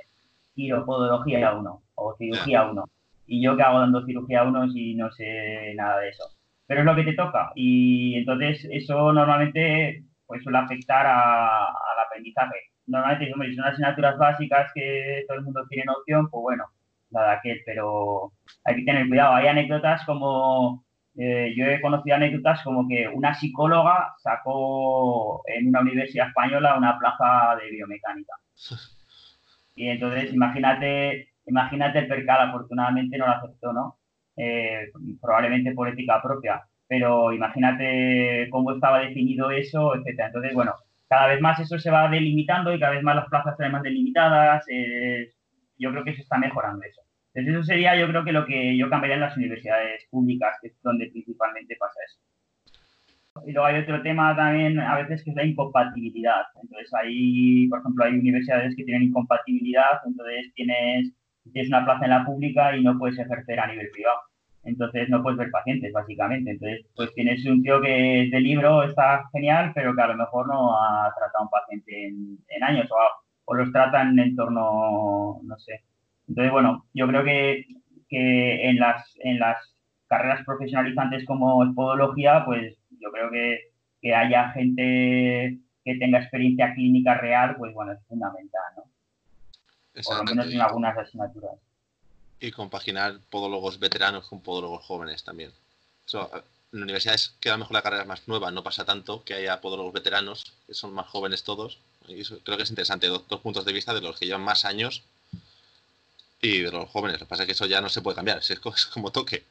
quiropodología 0.55 1.53
1 1.53 1.81
o 1.95 2.15
cirugía 2.17 2.63
1. 2.69 2.83
Y 3.27 3.43
yo 3.43 3.55
que 3.55 3.63
hago 3.63 3.79
dando 3.79 4.05
cirugía 4.05 4.43
1 4.43 4.69
si 4.71 4.95
no 4.95 5.11
sé 5.11 5.73
nada 5.75 5.99
de 5.99 6.09
eso. 6.09 6.23
Pero 6.67 6.81
es 6.81 6.85
lo 6.85 6.95
que 6.95 7.03
te 7.03 7.13
toca. 7.13 7.51
Y 7.55 8.15
entonces 8.17 8.67
eso 8.71 9.13
normalmente 9.13 10.03
pues 10.27 10.43
suele 10.43 10.59
afectar 10.59 11.05
al 11.07 11.99
aprendizaje. 12.05 12.55
Normalmente, 12.87 13.33
hombre, 13.33 13.49
si 13.49 13.55
son 13.55 13.65
asignaturas 13.65 14.17
básicas 14.17 14.71
que 14.73 15.23
todo 15.27 15.37
el 15.37 15.43
mundo 15.43 15.65
tiene 15.69 15.91
opción, 15.91 16.29
pues 16.29 16.41
bueno, 16.41 16.65
nada 17.11 17.39
que, 17.41 17.61
pero 17.65 18.31
hay 18.63 18.75
que 18.77 18.85
tener 18.85 19.07
cuidado. 19.07 19.35
Hay 19.35 19.47
anécdotas 19.47 20.05
como 20.05 20.83
eh, 21.17 21.53
yo 21.55 21.65
he 21.65 21.81
conocido 21.81 22.15
anécdotas 22.15 22.63
como 22.63 22.87
que 22.87 23.07
una 23.07 23.33
psicóloga 23.33 24.13
sacó 24.19 25.41
en 25.47 25.67
una 25.67 25.81
universidad 25.81 26.27
española 26.27 26.77
una 26.77 26.97
plaza 26.97 27.57
de 27.61 27.71
biomecánica. 27.71 28.33
Y 29.75 29.87
entonces, 29.89 30.33
imagínate, 30.33 31.29
imagínate 31.45 31.99
el 31.99 32.07
percal, 32.07 32.49
afortunadamente 32.49 33.17
no 33.17 33.27
lo 33.27 33.33
aceptó, 33.33 33.73
¿no? 33.73 33.97
Eh, 34.35 34.91
probablemente 35.21 35.73
por 35.73 35.89
ética 35.89 36.21
propia, 36.21 36.63
pero 36.87 37.33
imagínate 37.33 38.47
cómo 38.51 38.71
estaba 38.73 38.99
definido 38.99 39.51
eso, 39.51 39.95
etcétera. 39.95 40.27
Entonces, 40.27 40.53
bueno, 40.53 40.75
cada 41.07 41.27
vez 41.27 41.41
más 41.41 41.59
eso 41.59 41.77
se 41.79 41.91
va 41.91 42.09
delimitando 42.09 42.73
y 42.73 42.79
cada 42.79 42.93
vez 42.93 43.03
más 43.03 43.15
las 43.15 43.29
plazas 43.29 43.57
ven 43.57 43.71
más 43.71 43.83
delimitadas. 43.83 44.65
Yo 45.77 45.91
creo 45.91 46.03
que 46.03 46.15
se 46.15 46.21
está 46.21 46.37
mejorando 46.37 46.83
eso. 46.83 47.01
Entonces 47.33 47.59
eso 47.59 47.63
sería 47.63 47.95
yo 47.99 48.07
creo 48.07 48.23
que 48.23 48.31
lo 48.31 48.45
que 48.45 48.77
yo 48.77 48.89
cambiaría 48.89 49.15
en 49.15 49.21
las 49.21 49.37
universidades 49.37 50.05
públicas, 50.09 50.57
que 50.61 50.69
es 50.69 50.81
donde 50.81 51.09
principalmente 51.11 51.75
pasa 51.79 51.99
eso. 52.05 52.19
Y 53.45 53.51
luego 53.51 53.67
hay 53.67 53.81
otro 53.81 54.01
tema 54.01 54.35
también 54.35 54.79
a 54.79 54.97
veces 54.97 55.23
que 55.23 55.29
es 55.29 55.35
la 55.35 55.45
incompatibilidad. 55.45 56.43
Entonces 56.61 56.91
hay, 56.93 57.67
por 57.69 57.79
ejemplo, 57.79 58.05
hay 58.05 58.13
universidades 58.13 58.75
que 58.75 58.83
tienen 58.83 59.03
incompatibilidad, 59.03 60.01
entonces 60.05 60.51
tienes, 60.55 61.13
tienes 61.53 61.69
una 61.69 61.85
plaza 61.85 62.05
en 62.05 62.11
la 62.11 62.25
pública 62.25 62.75
y 62.75 62.83
no 62.83 62.97
puedes 62.97 63.19
ejercer 63.19 63.59
a 63.59 63.67
nivel 63.67 63.89
privado. 63.91 64.19
Entonces 64.63 65.09
no 65.09 65.23
puedes 65.23 65.37
ver 65.39 65.51
pacientes, 65.51 65.93
básicamente. 65.93 66.51
Entonces, 66.51 66.85
pues 66.95 67.13
tienes 67.13 67.45
un 67.45 67.63
tío 67.63 67.79
que 67.81 68.23
es 68.23 68.31
de 68.31 68.41
libro, 68.41 68.83
está 68.83 69.29
genial, 69.31 69.71
pero 69.73 69.95
que 69.95 70.01
a 70.01 70.07
lo 70.07 70.17
mejor 70.17 70.47
no 70.47 70.75
ha 70.75 71.13
tratado 71.15 71.39
a 71.39 71.43
un 71.43 71.49
paciente 71.49 72.07
en, 72.07 72.63
años 72.63 72.89
o, 72.91 72.97
o 73.45 73.53
los 73.55 73.71
tratan 73.71 74.19
en 74.19 74.29
entorno, 74.29 75.39
no 75.43 75.57
sé, 75.59 75.83
entonces, 76.29 76.51
bueno, 76.51 76.85
yo 76.93 77.07
creo 77.07 77.23
que, 77.23 77.65
en, 78.11 78.79
las, 78.79 79.11
en 79.19 79.39
las 79.39 79.57
carreras 80.07 80.45
profesionalizantes 80.45 81.25
como 81.25 81.73
podología, 81.73 82.45
pues 82.45 82.75
yo 82.99 83.11
creo 83.11 83.31
que, 83.31 83.71
que 84.01 84.15
haya 84.15 84.51
gente 84.51 85.59
que 85.83 85.95
tenga 85.95 86.19
experiencia 86.19 86.73
clínica 86.73 87.15
real, 87.15 87.55
pues 87.57 87.73
bueno, 87.73 87.93
es 87.93 87.99
fundamental, 88.07 88.61
¿no? 88.77 88.83
Por 90.03 90.17
lo 90.17 90.23
menos 90.23 90.53
en 90.53 90.61
algunas 90.61 90.97
asignaturas. 90.97 91.55
Y 92.39 92.51
compaginar 92.51 93.19
podólogos 93.29 93.79
veteranos 93.79 94.27
con 94.29 94.41
podólogos 94.41 94.85
jóvenes 94.85 95.23
también. 95.23 95.51
Eso, 96.05 96.29
en 96.71 96.83
universidades 96.83 97.35
queda 97.41 97.57
mejor 97.57 97.73
la 97.73 97.81
carrera 97.81 98.05
más 98.05 98.27
nueva, 98.27 98.51
no 98.51 98.63
pasa 98.63 98.85
tanto 98.85 99.23
que 99.23 99.33
haya 99.33 99.59
podólogos 99.61 99.93
veteranos, 99.93 100.53
que 100.67 100.73
son 100.73 100.93
más 100.93 101.07
jóvenes 101.07 101.43
todos. 101.43 101.79
Y 102.07 102.21
eso 102.21 102.39
creo 102.43 102.55
que 102.55 102.63
es 102.63 102.69
interesante, 102.69 103.07
dos 103.07 103.41
puntos 103.41 103.65
de 103.65 103.73
vista 103.73 103.93
de 103.93 104.01
los 104.01 104.17
que 104.17 104.25
llevan 104.25 104.41
más 104.41 104.63
años 104.63 105.03
y 106.41 106.61
de 106.61 106.71
los 106.71 106.89
jóvenes. 106.89 107.19
Lo 107.19 107.25
que 107.25 107.29
pasa 107.29 107.43
es 107.43 107.47
que 107.47 107.53
eso 107.53 107.65
ya 107.65 107.81
no 107.81 107.89
se 107.89 108.01
puede 108.01 108.15
cambiar, 108.15 108.37
es, 108.49 108.59
como 108.93 109.11
toque. 109.11 109.43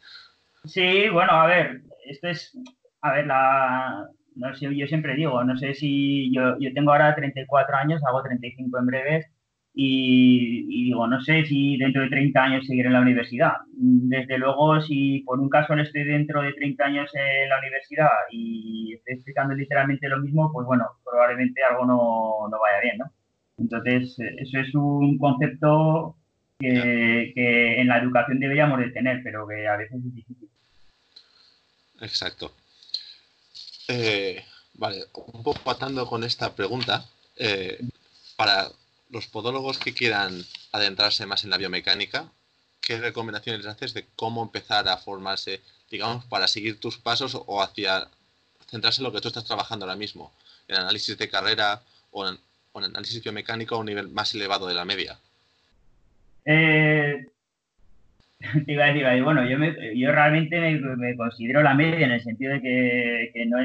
Sí, 0.64 1.09
bueno, 1.09 1.33
a 1.33 1.47
ver, 1.47 1.83
esto 2.07 2.28
es, 2.28 2.57
a 3.00 3.12
ver, 3.12 3.26
la, 3.26 4.09
no 4.35 4.54
sé, 4.54 4.75
yo 4.76 4.87
siempre 4.87 5.14
digo, 5.14 5.42
no 5.45 5.57
sé 5.57 5.75
si 5.75 6.33
yo, 6.35 6.59
yo 6.59 6.73
tengo 6.75 6.92
ahora 6.92 7.14
34 7.14 7.76
años, 7.76 8.02
hago 8.07 8.23
35 8.23 8.78
en 8.78 8.87
breves 8.87 9.26
y, 9.80 10.66
digo, 10.87 11.07
no 11.07 11.21
sé 11.21 11.45
si 11.45 11.76
dentro 11.76 12.02
de 12.02 12.09
30 12.09 12.42
años 12.42 12.66
seguiré 12.66 12.88
en 12.88 12.95
la 12.95 13.00
universidad. 13.00 13.52
Desde 13.73 14.37
luego, 14.38 14.80
si 14.80 15.21
por 15.21 15.38
un 15.38 15.49
caso 15.49 15.75
estoy 15.75 16.02
dentro 16.02 16.42
de 16.42 16.52
30 16.52 16.85
años 16.85 17.11
en 17.14 17.49
la 17.49 17.61
universidad 17.61 18.09
y 18.33 18.95
estoy 18.95 19.14
explicando 19.14 19.54
literalmente 19.54 20.09
lo 20.09 20.18
mismo, 20.18 20.50
pues 20.52 20.66
bueno, 20.66 20.85
probablemente 21.04 21.62
algo 21.62 21.87
no, 21.87 22.49
no 22.50 22.59
vaya 22.61 22.80
bien, 22.83 22.99
¿no? 22.99 23.12
Entonces, 23.57 24.16
eso 24.18 24.59
es 24.59 24.75
un 24.75 25.16
concepto 25.18 26.17
que, 26.58 27.80
en 27.80 27.86
la 27.86 27.98
educación 27.98 28.40
deberíamos 28.40 28.80
de 28.80 28.90
tener, 28.90 29.22
pero 29.22 29.46
que 29.46 29.66
a 29.68 29.76
veces 29.76 29.96
es 29.96 30.14
difícil. 30.14 30.50
Exacto. 32.00 32.52
Eh, 33.88 34.44
vale, 34.74 35.06
un 35.14 35.42
poco 35.42 35.70
atando 35.70 36.06
con 36.06 36.24
esta 36.24 36.54
pregunta, 36.54 37.06
eh, 37.36 37.78
para 38.36 38.70
los 39.10 39.26
podólogos 39.26 39.78
que 39.78 39.94
quieran 39.94 40.44
adentrarse 40.72 41.26
más 41.26 41.44
en 41.44 41.50
la 41.50 41.56
biomecánica, 41.56 42.30
¿qué 42.80 42.98
recomendaciones 42.98 43.64
les 43.64 43.74
haces 43.74 43.94
de 43.94 44.06
cómo 44.16 44.42
empezar 44.42 44.88
a 44.88 44.98
formarse, 44.98 45.60
digamos, 45.90 46.24
para 46.26 46.48
seguir 46.48 46.78
tus 46.78 46.98
pasos 46.98 47.40
o 47.46 47.62
hacia 47.62 48.08
centrarse 48.68 49.00
en 49.00 49.04
lo 49.04 49.12
que 49.12 49.20
tú 49.20 49.28
estás 49.28 49.44
trabajando 49.44 49.86
ahora 49.86 49.96
mismo, 49.96 50.32
en 50.68 50.76
análisis 50.76 51.16
de 51.16 51.28
carrera 51.28 51.82
o 52.10 52.28
en, 52.28 52.38
o 52.72 52.80
en 52.80 52.86
análisis 52.86 53.22
biomecánico 53.22 53.74
a 53.74 53.78
un 53.78 53.86
nivel 53.86 54.08
más 54.08 54.34
elevado 54.34 54.66
de 54.66 54.74
la 54.74 54.84
media? 54.84 55.18
Eh, 56.50 57.26
te 58.67 58.73
iba 58.73 58.85
a 58.85 58.93
decir, 58.93 59.23
bueno, 59.23 59.45
yo, 59.45 59.59
yo 59.95 60.12
realmente 60.12 60.59
me, 60.97 61.14
considero 61.14 61.62
la 61.62 61.75
media 61.75 62.07
en 62.07 62.12
el 62.12 62.23
sentido 62.23 62.55
de 62.55 62.62
que, 62.62 63.47
no 63.47 63.59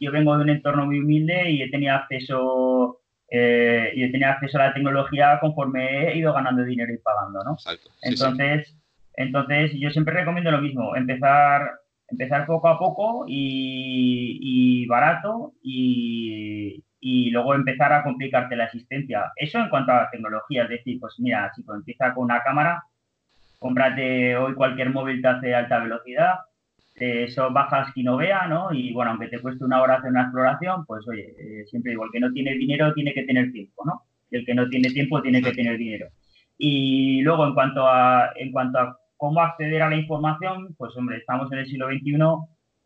yo 0.00 0.10
vengo 0.10 0.36
de 0.36 0.44
un 0.44 0.50
entorno 0.50 0.86
muy 0.86 1.00
humilde 1.00 1.50
y 1.50 1.62
he 1.62 1.70
tenido 1.70 1.94
acceso 1.94 3.00
eh, 3.30 3.92
y 3.94 4.04
he 4.04 4.10
tenido 4.10 4.30
acceso 4.30 4.58
a 4.58 4.68
la 4.68 4.74
tecnología 4.74 5.38
conforme 5.40 6.08
he 6.08 6.18
ido 6.18 6.32
ganando 6.32 6.64
dinero 6.64 6.92
y 6.92 6.98
pagando, 6.98 7.44
¿no? 7.44 7.56
entonces, 8.02 8.74
entonces 9.14 9.72
yo 9.78 9.90
siempre 9.90 10.14
recomiendo 10.14 10.50
lo 10.50 10.60
mismo, 10.60 10.96
empezar 10.96 11.70
empezar 12.08 12.46
poco 12.46 12.68
a 12.68 12.78
poco 12.78 13.24
y, 13.28 14.38
y 14.40 14.86
barato 14.86 15.52
y, 15.62 16.82
y 17.04 17.30
luego 17.30 17.54
empezar 17.54 17.92
a 17.92 18.02
complicarte 18.02 18.56
la 18.56 18.64
asistencia. 18.64 19.32
Eso 19.36 19.58
en 19.58 19.68
cuanto 19.68 19.92
a 19.92 20.10
tecnología, 20.10 20.64
es 20.64 20.70
decir, 20.70 20.98
pues 20.98 21.14
mira, 21.18 21.52
si 21.54 21.62
empieza 21.68 22.14
con 22.14 22.24
una 22.24 22.42
cámara, 22.42 22.82
cómprate 23.58 24.36
hoy 24.36 24.54
cualquier 24.54 24.90
móvil 24.90 25.20
te 25.20 25.28
hace 25.28 25.54
alta 25.54 25.80
velocidad 25.80 26.36
eso 26.94 27.50
bajas 27.50 27.92
Quinovea, 27.92 28.46
¿no? 28.46 28.72
Y 28.72 28.92
bueno, 28.92 29.12
aunque 29.12 29.28
te 29.28 29.40
cueste 29.40 29.64
una 29.64 29.82
hora 29.82 29.96
hacer 29.96 30.10
una 30.10 30.22
exploración, 30.22 30.86
pues 30.86 31.06
oye, 31.08 31.34
eh, 31.38 31.64
siempre 31.66 31.90
digo, 31.90 32.04
el 32.04 32.10
que 32.12 32.20
no 32.20 32.32
tiene 32.32 32.54
dinero 32.54 32.92
tiene 32.94 33.12
que 33.12 33.24
tener 33.24 33.50
tiempo, 33.52 33.82
¿no? 33.84 34.02
Y 34.30 34.36
el 34.36 34.46
que 34.46 34.54
no 34.54 34.68
tiene 34.68 34.90
tiempo 34.90 35.20
tiene 35.20 35.42
que 35.42 35.52
tener 35.52 35.76
dinero. 35.76 36.08
Y 36.56 37.20
luego, 37.22 37.46
en 37.46 37.54
cuanto 37.54 37.88
a, 37.88 38.30
en 38.36 38.52
cuanto 38.52 38.78
a 38.78 38.98
cómo 39.16 39.40
acceder 39.40 39.82
a 39.82 39.90
la 39.90 39.96
información, 39.96 40.74
pues 40.78 40.96
hombre, 40.96 41.18
estamos 41.18 41.50
en 41.52 41.58
el 41.58 41.66
siglo 41.66 41.88
XXI, 41.88 42.14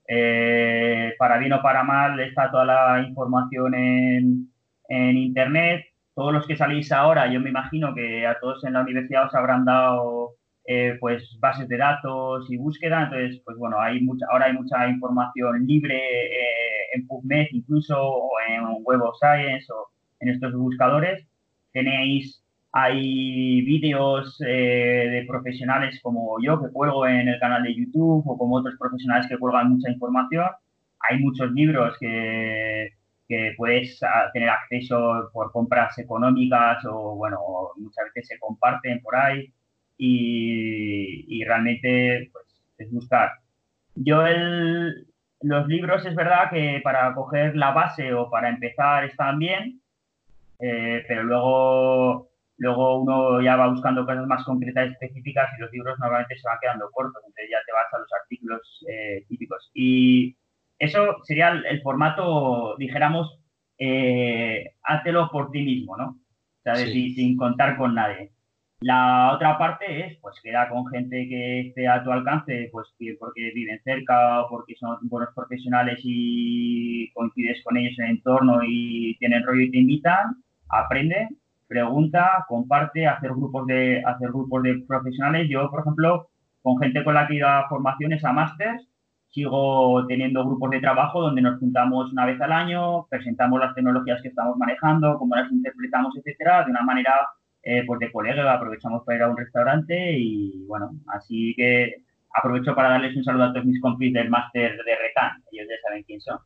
eh, 0.08 1.14
para 1.18 1.36
bien 1.38 1.52
o 1.52 1.62
para 1.62 1.82
mal 1.84 2.18
está 2.20 2.50
toda 2.50 2.64
la 2.64 3.06
información 3.06 3.74
en, 3.74 4.50
en 4.88 5.16
Internet. 5.18 5.84
Todos 6.14 6.32
los 6.32 6.46
que 6.46 6.56
salís 6.56 6.90
ahora, 6.90 7.30
yo 7.30 7.40
me 7.40 7.50
imagino 7.50 7.94
que 7.94 8.26
a 8.26 8.40
todos 8.40 8.64
en 8.64 8.72
la 8.72 8.80
universidad 8.80 9.26
os 9.26 9.34
habrán 9.34 9.64
dado 9.64 10.38
eh, 10.64 10.96
pues 11.00 11.38
bases 11.40 11.68
de 11.68 11.76
datos 11.76 12.50
y 12.50 12.56
búsqueda. 12.56 13.04
Entonces, 13.04 13.40
pues 13.44 13.56
bueno, 13.56 13.80
hay 13.80 14.00
mucha, 14.00 14.26
ahora 14.30 14.46
hay 14.46 14.54
mucha 14.54 14.88
información 14.88 15.66
libre 15.66 15.96
eh, 15.96 16.88
en 16.94 17.06
PubMed 17.06 17.46
incluso 17.52 17.96
o 18.02 18.30
en 18.48 18.64
Web 18.82 19.02
of 19.02 19.16
Science 19.18 19.66
o 19.72 19.88
en 20.20 20.30
estos 20.30 20.52
buscadores. 20.54 21.26
Tenéis, 21.72 22.42
hay 22.72 23.62
vídeos 23.62 24.40
eh, 24.46 25.08
de 25.10 25.24
profesionales 25.26 25.98
como 26.02 26.36
yo 26.42 26.60
que 26.62 26.70
cuelgo 26.70 27.06
en 27.06 27.28
el 27.28 27.40
canal 27.40 27.62
de 27.62 27.74
YouTube 27.74 28.22
o 28.26 28.38
como 28.38 28.56
otros 28.56 28.76
profesionales 28.78 29.26
que 29.28 29.38
cuelgan 29.38 29.70
mucha 29.70 29.90
información. 29.90 30.46
Hay 31.00 31.18
muchos 31.20 31.50
libros 31.52 31.96
que, 31.98 32.90
que 33.28 33.54
puedes 33.56 34.02
ah, 34.02 34.30
tener 34.32 34.48
acceso 34.48 35.30
por 35.32 35.52
compras 35.52 35.98
económicas 35.98 36.84
o, 36.86 37.16
bueno, 37.16 37.38
muchas 37.76 38.06
veces 38.14 38.28
se 38.28 38.38
comparten 38.38 39.00
por 39.02 39.16
ahí 39.16 39.52
y, 39.98 41.44
realmente 41.44 42.30
pues, 42.32 42.46
es 42.78 42.90
buscar. 42.92 43.32
Yo 43.94 44.22
los 45.42 45.66
libros 45.68 46.04
es 46.06 46.14
verdad 46.14 46.50
que 46.50 46.80
para 46.82 47.14
coger 47.14 47.56
la 47.56 47.72
base 47.72 48.14
o 48.14 48.30
para 48.30 48.48
empezar 48.48 49.04
están 49.04 49.38
bien, 49.38 49.80
eh, 50.60 51.04
pero 51.06 51.24
luego, 51.24 52.27
luego 52.58 53.00
uno 53.02 53.40
ya 53.40 53.56
va 53.56 53.68
buscando 53.68 54.04
cosas 54.04 54.26
más 54.26 54.44
concretas, 54.44 54.90
específicas 54.90 55.48
y 55.56 55.60
los 55.60 55.72
libros 55.72 55.98
normalmente 55.98 56.36
se 56.38 56.48
van 56.48 56.58
quedando 56.60 56.90
cortos, 56.90 57.22
entonces 57.24 57.48
ya 57.50 57.58
te 57.64 57.72
vas 57.72 57.86
a 57.92 57.98
los 57.98 58.12
artículos 58.22 58.84
eh, 58.88 59.24
típicos. 59.28 59.70
Y 59.74 60.36
eso 60.78 61.16
sería 61.24 61.50
el, 61.50 61.80
formato, 61.82 62.76
dijéramos, 62.78 63.40
eh, 63.78 64.72
háztelo 64.82 65.30
por 65.30 65.50
ti 65.50 65.62
mismo, 65.62 65.96
¿no? 65.96 66.08
O 66.10 66.62
sea, 66.62 66.76
sin 66.76 67.36
contar 67.36 67.76
con 67.76 67.94
nadie. 67.94 68.32
La 68.80 69.32
otra 69.34 69.58
parte 69.58 70.06
es, 70.06 70.18
pues, 70.20 70.36
queda 70.40 70.68
con 70.68 70.86
gente 70.86 71.28
que 71.28 71.60
esté 71.60 71.88
a 71.88 72.04
tu 72.04 72.12
alcance, 72.12 72.68
pues, 72.70 72.86
porque 73.18 73.50
viven 73.52 73.80
cerca 73.82 74.42
o 74.42 74.48
porque 74.48 74.74
son 74.76 74.98
buenos 75.02 75.34
profesionales 75.34 75.98
y 76.04 77.10
coincides 77.12 77.62
con 77.64 77.76
ellos 77.76 77.98
en 77.98 78.04
el 78.04 78.10
entorno 78.12 78.60
y 78.64 79.16
tienen 79.18 79.44
rollo 79.44 79.62
y 79.62 79.70
te 79.72 79.78
invitan, 79.78 80.42
aprende, 80.68 81.28
pregunta, 81.68 82.44
comparte, 82.48 83.06
hacer 83.06 83.30
grupos 83.30 83.66
de, 83.66 84.02
hacer 84.04 84.30
grupos 84.30 84.62
de 84.62 84.82
profesionales. 84.88 85.48
Yo, 85.48 85.70
por 85.70 85.80
ejemplo, 85.80 86.28
con 86.62 86.78
gente 86.78 87.04
con 87.04 87.14
la 87.14 87.28
que 87.28 87.34
iba 87.36 87.60
a 87.60 87.68
formaciones, 87.68 88.24
a 88.24 88.32
másters, 88.32 88.88
sigo 89.30 90.06
teniendo 90.06 90.44
grupos 90.44 90.70
de 90.70 90.80
trabajo 90.80 91.20
donde 91.20 91.42
nos 91.42 91.60
juntamos 91.60 92.10
una 92.10 92.26
vez 92.26 92.40
al 92.40 92.52
año, 92.52 93.06
presentamos 93.08 93.60
las 93.60 93.74
tecnologías 93.74 94.22
que 94.22 94.28
estamos 94.28 94.56
manejando, 94.56 95.18
cómo 95.18 95.36
las 95.36 95.52
interpretamos, 95.52 96.16
etcétera, 96.16 96.64
de 96.64 96.70
una 96.70 96.82
manera 96.82 97.28
eh, 97.62 97.84
pues 97.86 98.00
de 98.00 98.10
colega, 98.10 98.52
aprovechamos 98.52 99.04
para 99.04 99.18
ir 99.18 99.22
a 99.24 99.28
un 99.28 99.36
restaurante 99.36 100.18
y 100.18 100.64
bueno, 100.66 100.92
así 101.08 101.54
que 101.56 102.02
aprovecho 102.32 102.74
para 102.74 102.90
darles 102.90 103.16
un 103.16 103.24
saludo 103.24 103.44
a 103.44 103.52
todos 103.52 103.66
mis 103.66 103.80
compis 103.80 104.12
del 104.12 104.30
máster 104.30 104.76
de 104.82 104.96
Recan, 104.96 105.42
ellos 105.52 105.66
ya 105.68 105.88
saben 105.88 106.02
quién 106.04 106.20
son. 106.20 106.38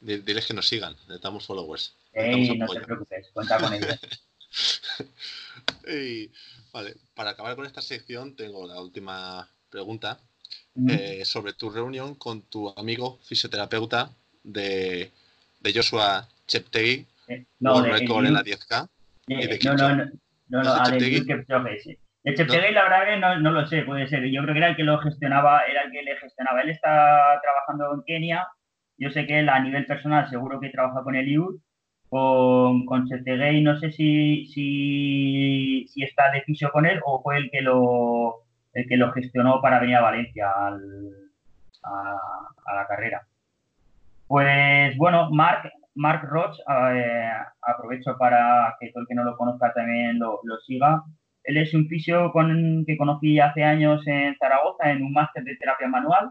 Diles 0.00 0.46
que 0.46 0.54
nos 0.54 0.66
sigan, 0.66 0.94
necesitamos 0.94 1.46
followers. 1.46 1.96
no 2.14 2.66
te 2.66 2.80
preocupes, 2.80 3.30
cuenta 3.32 3.58
con 3.58 3.72
ellos. 3.72 4.00
vale, 6.72 6.94
para 7.14 7.30
acabar 7.30 7.56
con 7.56 7.66
esta 7.66 7.80
sección 7.80 8.36
tengo 8.36 8.66
la 8.66 8.80
última 8.80 9.48
pregunta 9.70 10.18
eh, 10.88 11.24
sobre 11.24 11.52
tu 11.52 11.70
reunión 11.70 12.14
con 12.14 12.42
tu 12.42 12.72
amigo 12.76 13.18
fisioterapeuta 13.22 14.10
de, 14.42 15.10
de 15.60 15.72
Joshua 15.74 16.26
Cheptegui, 16.46 17.06
eh, 17.28 17.44
no, 17.60 17.82
de, 17.82 17.90
en 17.90 18.34
la 18.34 18.42
10K. 18.42 18.88
no, 19.28 19.74
no, 19.74 20.10
no, 20.48 20.62
no, 20.62 20.72
a 20.72 20.90
de 20.90 21.80
sí. 21.82 21.98
De 22.22 22.34
Cheptegei, 22.34 22.72
la 22.72 22.82
verdad 22.82 23.06
que 23.06 23.16
no, 23.16 23.40
no, 23.40 23.50
lo 23.50 23.66
sé, 23.66 23.82
puede 23.82 24.06
ser. 24.08 24.24
Yo 24.30 24.42
creo 24.42 24.52
que 24.52 24.58
era 24.58 24.68
el 24.70 24.76
que 24.76 24.84
lo 24.84 24.98
gestionaba, 24.98 25.62
era 25.62 25.82
el 25.82 25.92
que 25.92 26.02
le 26.02 26.16
gestionaba. 26.16 26.60
Él 26.60 26.70
está 26.70 27.40
trabajando 27.42 27.94
en 27.94 28.02
Kenia. 28.02 28.46
Yo 28.98 29.10
sé 29.10 29.26
que 29.26 29.40
él 29.40 29.48
a 29.48 29.60
nivel 29.60 29.86
personal 29.86 30.28
seguro 30.28 30.60
que 30.60 30.68
trabaja 30.68 31.02
con 31.02 31.16
el 31.16 31.28
IUD. 31.28 31.58
Con, 32.10 32.86
con 32.86 33.06
Cheptegei 33.06 33.62
no 33.62 33.78
sé 33.78 33.92
si, 33.92 34.44
si, 34.46 35.86
si 35.88 36.02
está 36.02 36.32
de 36.32 36.42
fisio 36.42 36.70
con 36.72 36.84
él 36.84 37.00
o 37.04 37.22
fue 37.22 37.38
el 37.38 37.50
que 37.52 37.62
lo, 37.62 38.42
el 38.72 38.88
que 38.88 38.96
lo 38.96 39.12
gestionó 39.12 39.62
para 39.62 39.78
venir 39.78 39.96
a 39.96 40.02
Valencia 40.02 40.50
al, 40.50 41.30
a, 41.84 42.74
la 42.74 42.86
carrera. 42.88 43.26
Pues 44.26 44.96
bueno, 44.96 45.30
Mark 45.30 45.70
Mark 45.94 46.22
Roach, 46.28 46.56
eh, 46.94 47.30
aprovecho 47.62 48.16
para 48.18 48.76
que 48.80 48.90
todo 48.90 49.02
el 49.02 49.08
que 49.08 49.14
no 49.14 49.24
lo 49.24 49.36
conozca 49.36 49.72
también 49.74 50.18
lo, 50.18 50.40
siga. 50.66 51.02
Él 51.44 51.56
es 51.56 51.74
un 51.74 51.88
fisio 51.88 52.32
con, 52.32 52.84
que 52.86 52.96
conocí 52.96 53.40
hace 53.40 53.64
años 53.64 54.06
en 54.06 54.36
Zaragoza 54.38 54.90
en 54.90 55.02
un 55.02 55.12
máster 55.12 55.42
de 55.44 55.56
terapia 55.56 55.88
manual 55.88 56.30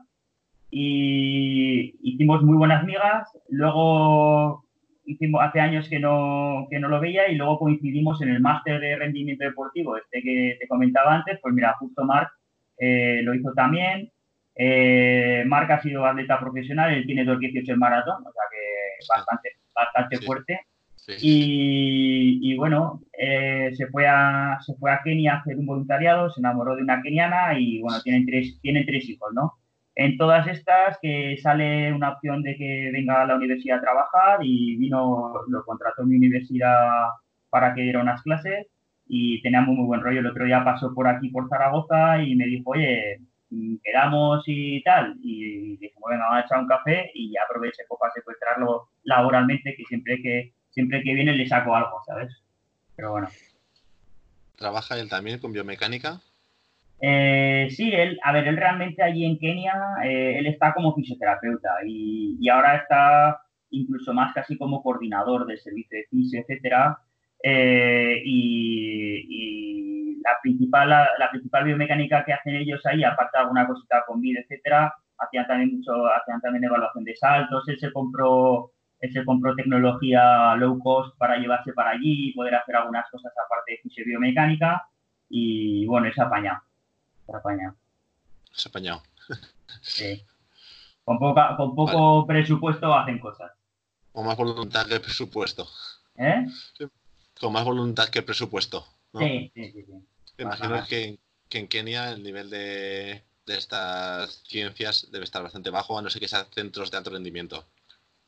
y 0.72 1.96
hicimos 2.02 2.42
muy 2.44 2.58
buenas 2.58 2.84
migas. 2.86 3.28
Luego 3.50 4.66
hicimos 5.10 5.42
hace 5.42 5.60
años 5.60 5.90
que 5.90 6.00
no, 6.00 6.68
que 6.70 6.80
no 6.80 6.88
lo 6.88 7.00
veía 7.00 7.28
y 7.30 7.36
luego 7.36 7.60
coincidimos 7.60 8.22
en 8.22 8.30
el 8.30 8.40
máster 8.40 8.80
de 8.80 8.96
rendimiento 8.96 9.44
deportivo, 9.44 9.98
este 9.98 10.22
que 10.22 10.58
te 10.60 10.68
comentaba 10.68 11.16
antes. 11.16 11.40
Pues 11.42 11.54
mira, 11.54 11.76
justo 11.80 12.06
Mark 12.06 12.30
eh, 12.78 13.22
lo 13.24 13.34
hizo 13.34 13.52
también. 13.54 14.12
Eh, 14.56 15.44
Marc 15.48 15.72
ha 15.72 15.82
sido 15.82 16.06
atleta 16.06 16.40
profesional, 16.40 16.94
él 16.94 17.06
tiene 17.06 17.26
2.18 17.26 17.70
en 17.74 17.80
maratón, 17.80 18.22
o 18.22 18.32
sea 18.32 18.44
que 18.52 19.06
bastante, 19.08 19.50
bastante 19.74 20.18
fuerte. 20.26 20.60
Y, 21.22 22.56
bueno, 22.56 23.02
eh, 23.18 23.72
se, 23.76 23.88
fue 23.88 24.06
a, 24.06 24.60
se 24.62 24.76
fue 24.76 24.92
a 24.92 25.02
Kenia 25.04 25.34
a 25.34 25.38
hacer 25.38 25.58
un 25.58 25.66
voluntariado, 25.66 26.30
se 26.30 26.40
enamoró 26.40 26.76
de 26.76 26.84
una 26.84 27.02
keniana 27.02 27.58
y 27.58 27.82
bueno, 27.82 28.00
tienen 28.02 28.28
tres, 28.28 28.60
tienen 28.62 28.86
tres 28.86 29.10
hijos, 29.10 29.30
¿no? 29.34 29.59
En 30.02 30.16
todas 30.16 30.48
estas 30.48 30.98
que 31.02 31.36
sale 31.44 31.92
una 31.92 32.12
opción 32.12 32.42
de 32.42 32.56
que 32.56 32.90
venga 32.94 33.22
a 33.22 33.26
la 33.26 33.36
universidad 33.36 33.80
a 33.80 33.82
trabajar 33.82 34.40
y 34.42 34.78
vino, 34.78 35.34
lo 35.50 35.66
contrató 35.66 36.06
mi 36.06 36.16
universidad 36.16 37.10
para 37.50 37.76
que 37.76 37.82
diera 37.82 38.02
unas 38.02 38.22
clases 38.22 38.68
y 39.08 39.42
teníamos 39.42 39.76
muy 39.76 39.86
buen 39.86 40.00
rollo. 40.00 40.22
El 40.22 40.28
otro 40.28 40.46
día 40.46 40.64
pasó 40.64 40.94
por 40.96 41.06
aquí, 41.06 41.28
por 41.28 41.50
Zaragoza 41.50 42.24
y 42.24 42.34
me 42.38 42.46
dijo, 42.46 42.70
oye, 42.70 43.20
quedamos 43.84 44.42
y 44.48 44.82
tal, 44.84 45.18
y 45.22 45.76
dijimos, 45.76 46.00
bueno, 46.00 46.24
vamos 46.30 46.44
a 46.44 46.46
echar 46.46 46.60
un 46.60 46.68
café 46.70 47.12
y 47.14 47.34
ya 47.34 47.42
aproveché 47.44 47.84
para 48.00 48.14
secuestrarlo 48.14 48.88
laboralmente, 49.04 49.76
que 49.76 49.84
siempre 49.84 50.22
que 50.22 50.54
siempre 50.70 51.04
que 51.04 51.14
viene 51.14 51.34
le 51.34 51.46
saco 51.46 51.76
algo, 51.76 52.02
¿sabes? 52.06 52.42
Pero 52.96 53.12
bueno. 53.12 53.28
¿Trabaja 54.56 54.98
él 54.98 55.10
también 55.10 55.40
con 55.40 55.52
biomecánica? 55.52 56.22
Eh, 57.02 57.68
sí, 57.72 57.92
él, 57.94 58.20
a 58.24 58.34
ver, 58.34 58.48
él 58.48 58.58
realmente 58.58 59.02
allí 59.02 59.26
en 59.26 59.40
Kenia, 59.40 59.74
eh, 60.04 60.38
él 60.38 60.48
está 60.48 60.74
como 60.74 60.94
fisioterapeuta 60.96 61.70
y, 61.86 62.38
y, 62.42 62.50
ahora 62.50 62.76
está 62.78 63.42
incluso 63.70 64.14
más 64.14 64.34
casi 64.34 64.58
como 64.58 64.84
coordinador 64.84 65.46
del 65.46 65.60
servicio 65.60 65.98
de 65.98 66.06
fisio, 66.10 66.42
etcétera. 66.42 66.98
Eh, 67.44 68.22
y, 68.26 70.20
la, 70.24 70.38
principal, 70.42 70.90
la, 70.90 71.30
principal 71.32 71.64
biomecánica 71.66 72.26
que 72.26 72.34
hacen 72.34 72.56
ellos 72.56 72.86
ahí, 72.86 73.04
aparte 73.04 73.38
de 73.38 73.42
alguna 73.44 73.68
cosita 73.68 74.04
con 74.06 74.22
vida, 74.22 74.42
etcétera, 74.42 74.94
hacían 75.18 75.48
también 75.48 75.78
mucho, 75.78 75.92
hacían 76.08 76.42
también 76.42 76.66
evaluación 76.66 77.04
de 77.06 77.16
saltos, 77.16 77.68
él 77.70 77.80
se 77.80 77.92
compró, 77.94 78.72
él 79.00 79.12
se 79.14 79.24
compró 79.26 79.56
tecnología 79.56 80.56
low 80.56 80.80
cost 80.80 81.18
para 81.18 81.38
llevarse 81.38 81.74
para 81.74 81.92
allí 81.92 82.30
y 82.30 82.34
poder 82.34 82.56
hacer 82.56 82.76
algunas 82.76 83.10
cosas 83.10 83.32
aparte 83.46 83.74
de 83.74 83.78
fisio 83.84 84.06
biomecánica 84.06 84.84
y 85.30 85.86
bueno, 85.88 86.08
es 86.08 86.20
apañado. 86.20 86.60
Apañado. 87.34 87.76
Es 88.56 88.66
apañado. 88.66 89.04
Sí. 89.82 90.26
Con, 91.06 91.18
poca, 91.18 91.56
con 91.58 91.74
poco 91.74 92.28
presupuesto 92.28 92.94
hacen 92.94 93.18
cosas. 93.18 93.52
O 94.14 94.22
más 94.22 94.38
voluntad 94.38 94.86
que 94.86 95.00
presupuesto. 95.00 95.68
¿Eh? 96.16 96.46
con 97.40 97.54
más 97.54 97.64
voluntad 97.64 98.10
que 98.10 98.22
presupuesto. 98.22 98.86
Sí, 99.18 99.52
sí, 99.56 99.72
sí. 99.72 99.86
Imagino 100.38 100.86
que, 100.88 101.18
en 101.52 101.68
Kenia 101.68 102.12
el 102.12 102.22
nivel 102.22 102.50
de, 102.50 103.24
estas 103.48 104.44
ciencias 104.44 105.10
debe 105.12 105.24
estar 105.24 105.42
bastante 105.42 105.70
bajo, 105.70 105.98
a 105.98 106.02
no 106.02 106.10
ser 106.10 106.22
que 106.22 106.28
sean 106.28 106.46
centros 106.52 106.92
de 106.92 106.98
alto 106.98 107.10
rendimiento. 107.10 107.66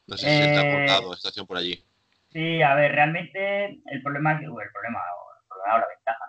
No 0.08 0.18
sé 0.18 0.28
si 0.28 0.42
está 0.42 0.62
aportado 0.62 1.14
eh, 1.14 1.18
situación 1.18 1.46
por 1.46 1.58
allí. 1.58 1.84
Sí, 2.32 2.62
a 2.62 2.74
ver, 2.76 2.94
realmente 2.94 3.82
el 3.86 4.02
problema, 4.02 4.34
es 4.34 4.40
el 4.40 4.48
problema, 4.50 4.64
el 4.64 5.48
problema 5.48 5.76
o 5.76 5.80
la 5.80 5.88
ventaja. 5.88 6.21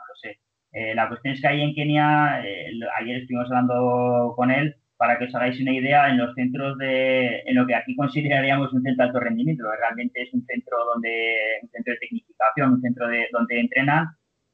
Eh, 0.72 0.94
la 0.94 1.08
cuestión 1.08 1.35
es 1.35 1.40
que 1.40 1.48
ahí 1.48 1.62
en 1.62 1.74
Kenia, 1.74 2.42
eh, 2.44 2.70
ayer 2.98 3.18
estuvimos 3.18 3.46
hablando 3.50 4.32
con 4.37 4.50
él, 4.50 4.76
para 4.96 5.18
que 5.18 5.24
os 5.24 5.35
hagáis 5.35 5.61
una 5.61 5.72
idea, 5.72 6.08
en 6.08 6.18
los 6.18 6.35
centros 6.35 6.78
de, 6.78 7.40
en 7.40 7.54
lo 7.56 7.66
que 7.66 7.74
aquí 7.74 7.96
consideraríamos 7.96 8.72
un 8.72 8.82
centro 8.82 9.04
de 9.04 9.08
alto 9.08 9.20
rendimiento, 9.20 9.64
realmente 9.78 10.22
es 10.22 10.32
un 10.32 10.44
centro 10.46 10.76
donde, 10.94 11.58
un 11.62 11.68
centro 11.70 11.92
de 11.92 11.98
tecnificación, 11.98 12.72
un 12.74 12.80
centro 12.80 13.08
de, 13.08 13.28
donde 13.32 13.61
entrenan, 13.61 14.06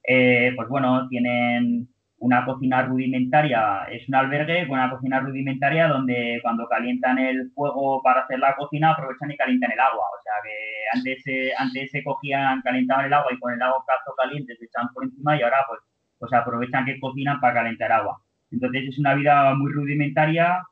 eh, 0.03 0.53
pues 0.57 0.69
bueno, 0.69 1.07
tienen 1.09 1.89
una 2.21 2.45
cocina 2.45 2.83
rudimentaria, 2.83 3.85
es 3.93 4.09
un 4.09 4.15
albergue 4.15 4.67
con 4.67 4.79
una 4.79 4.91
cocina 4.91 5.21
rudimentaria 5.21 5.87
donde 5.87 6.41
cuando 6.43 6.67
calientan 6.69 7.19
el 7.19 7.51
fuego 7.55 8.03
para 8.03 8.23
hacer 8.23 8.39
la 8.39 8.57
cocina 8.57 8.93
aprovechan 8.93 9.31
y 9.31 9.37
calientan 9.37 9.73
el 9.73 9.81
agua. 9.81 10.05
O 10.19 10.23
sea 10.23 10.33
que 10.43 10.99
antes, 10.99 11.27
eh, 11.27 11.53
antes 11.57 11.91
se 11.91 12.03
cogían, 12.03 12.63
calentaban 12.63 13.07
el 13.07 13.13
agua 13.13 13.33
y 13.33 13.39
con 13.39 13.53
el 13.53 13.63
agua 13.63 13.85
cazo 13.87 14.15
caliente 14.17 14.57
se 14.57 14.65
echaban 14.65 14.93
por 14.93 15.05
encima 15.05 15.37
y 15.37 15.43
ahora 15.43 15.59
pues, 15.69 15.81
pues 16.19 16.33
aprovechan 16.33 16.85
que 16.85 16.99
cocinan 17.01 17.41
para 17.41 17.55
calentar 17.55 17.93
agua. 17.93 18.21
Entonces 18.51 18.89
es 18.89 18.99
una 18.99 19.15
vida 19.15 19.55
muy 19.55 19.73
rudimentaria, 19.73 20.63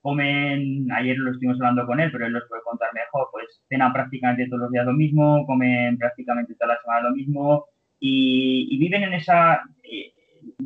comen, 0.00 0.86
ayer 0.92 1.16
lo 1.16 1.30
estuvimos 1.30 1.58
hablando 1.60 1.86
con 1.86 2.00
él, 2.00 2.12
pero 2.12 2.26
él 2.26 2.32
los 2.32 2.46
puede 2.48 2.62
contar 2.62 2.90
mejor, 2.94 3.28
pues 3.32 3.46
cenan 3.68 3.92
prácticamente 3.92 4.46
todos 4.46 4.60
los 4.60 4.70
días 4.70 4.86
lo 4.86 4.92
mismo, 4.92 5.46
comen 5.46 5.96
prácticamente 5.98 6.54
toda 6.54 6.74
la 6.74 6.80
semana 6.80 7.08
lo 7.08 7.16
mismo 7.16 7.64
y, 7.98 8.76
viven 8.78 9.04
en 9.04 9.14
esa, 9.14 9.62
eh, 9.82 10.12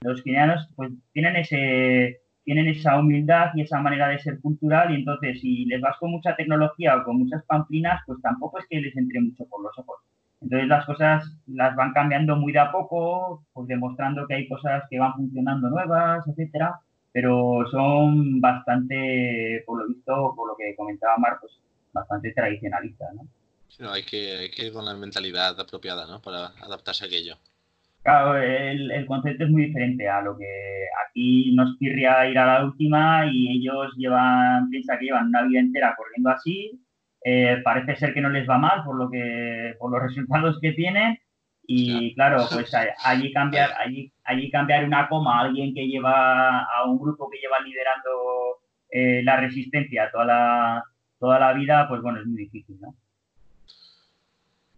los 0.02 0.24
guineanos 0.24 0.68
pues 0.74 0.90
tienen 1.12 1.36
ese 1.36 2.20
tienen 2.44 2.66
esa 2.68 2.98
humildad 2.98 3.50
y 3.54 3.60
esa 3.60 3.78
manera 3.78 4.08
de 4.08 4.18
ser 4.18 4.40
cultural 4.40 4.90
y 4.90 4.94
entonces 4.96 5.38
si 5.38 5.66
les 5.66 5.82
vas 5.82 5.98
con 5.98 6.10
mucha 6.10 6.34
tecnología 6.34 6.96
o 6.96 7.04
con 7.04 7.18
muchas 7.18 7.44
pamplinas, 7.44 8.00
pues 8.06 8.22
tampoco 8.22 8.58
es 8.58 8.66
que 8.70 8.80
les 8.80 8.96
entre 8.96 9.20
mucho 9.20 9.44
por 9.50 9.62
los 9.62 9.78
ojos. 9.78 10.00
Entonces 10.40 10.68
las 10.68 10.86
cosas 10.86 11.24
las 11.46 11.74
van 11.74 11.92
cambiando 11.92 12.36
muy 12.36 12.52
de 12.52 12.60
a 12.60 12.70
poco, 12.70 13.44
pues 13.52 13.66
demostrando 13.66 14.26
que 14.26 14.34
hay 14.34 14.48
cosas 14.48 14.84
que 14.88 14.98
van 14.98 15.14
funcionando 15.14 15.68
nuevas, 15.68 16.26
etcétera, 16.28 16.80
pero 17.12 17.64
son 17.70 18.40
bastante, 18.40 19.64
por 19.66 19.80
lo 19.80 19.88
visto, 19.88 20.32
por 20.36 20.48
lo 20.48 20.56
que 20.56 20.76
comentaba 20.76 21.16
Marcos, 21.18 21.60
bastante 21.92 22.32
tradicionalistas, 22.32 23.08
¿no? 23.14 23.26
hay, 23.90 24.02
que, 24.04 24.36
hay 24.36 24.50
que 24.50 24.66
ir 24.66 24.72
con 24.72 24.84
la 24.84 24.94
mentalidad 24.94 25.58
apropiada, 25.58 26.06
¿no? 26.06 26.20
Para 26.20 26.46
adaptarse 26.62 27.04
a 27.04 27.06
aquello. 27.06 27.36
Claro, 28.02 28.36
el, 28.38 28.90
el, 28.90 29.06
concepto 29.06 29.44
es 29.44 29.50
muy 29.50 29.66
diferente 29.66 30.08
a 30.08 30.22
lo 30.22 30.36
que 30.36 30.86
aquí 31.06 31.52
nos 31.54 31.76
querría 31.78 32.28
ir 32.28 32.38
a 32.38 32.46
la 32.46 32.64
última 32.64 33.26
y 33.26 33.58
ellos 33.58 33.92
llevan, 33.96 34.70
piensa 34.70 34.98
que 34.98 35.06
llevan 35.06 35.28
una 35.28 35.42
vida 35.42 35.60
entera 35.60 35.94
corriendo 35.96 36.30
así, 36.30 36.80
eh, 37.24 37.60
parece 37.64 37.96
ser 37.96 38.14
que 38.14 38.20
no 38.20 38.30
les 38.30 38.48
va 38.48 38.58
mal 38.58 38.84
por 38.84 38.96
lo 38.96 39.10
que 39.10 39.74
por 39.78 39.90
los 39.90 40.02
resultados 40.08 40.58
que 40.60 40.72
tienen. 40.72 41.18
Y 41.66 42.14
claro 42.14 42.46
pues 42.52 42.72
allí 43.04 43.32
cambiar 43.32 43.72
allí 43.78 44.10
allí 44.24 44.50
cambiar 44.50 44.84
una 44.84 45.08
coma 45.08 45.38
a 45.38 45.44
alguien 45.44 45.74
que 45.74 45.86
lleva 45.86 46.60
a 46.60 46.84
un 46.86 46.98
grupo 46.98 47.28
que 47.28 47.38
lleva 47.38 47.60
liderando 47.60 48.60
eh, 48.90 49.22
la 49.22 49.36
resistencia 49.36 50.10
toda 50.10 50.24
la 50.24 50.84
toda 51.18 51.38
la 51.38 51.52
vida 51.52 51.86
pues 51.86 52.00
bueno 52.00 52.20
es 52.20 52.26
muy 52.26 52.44
difícil 52.44 52.80
no 52.80 52.94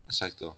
exacto 0.06 0.56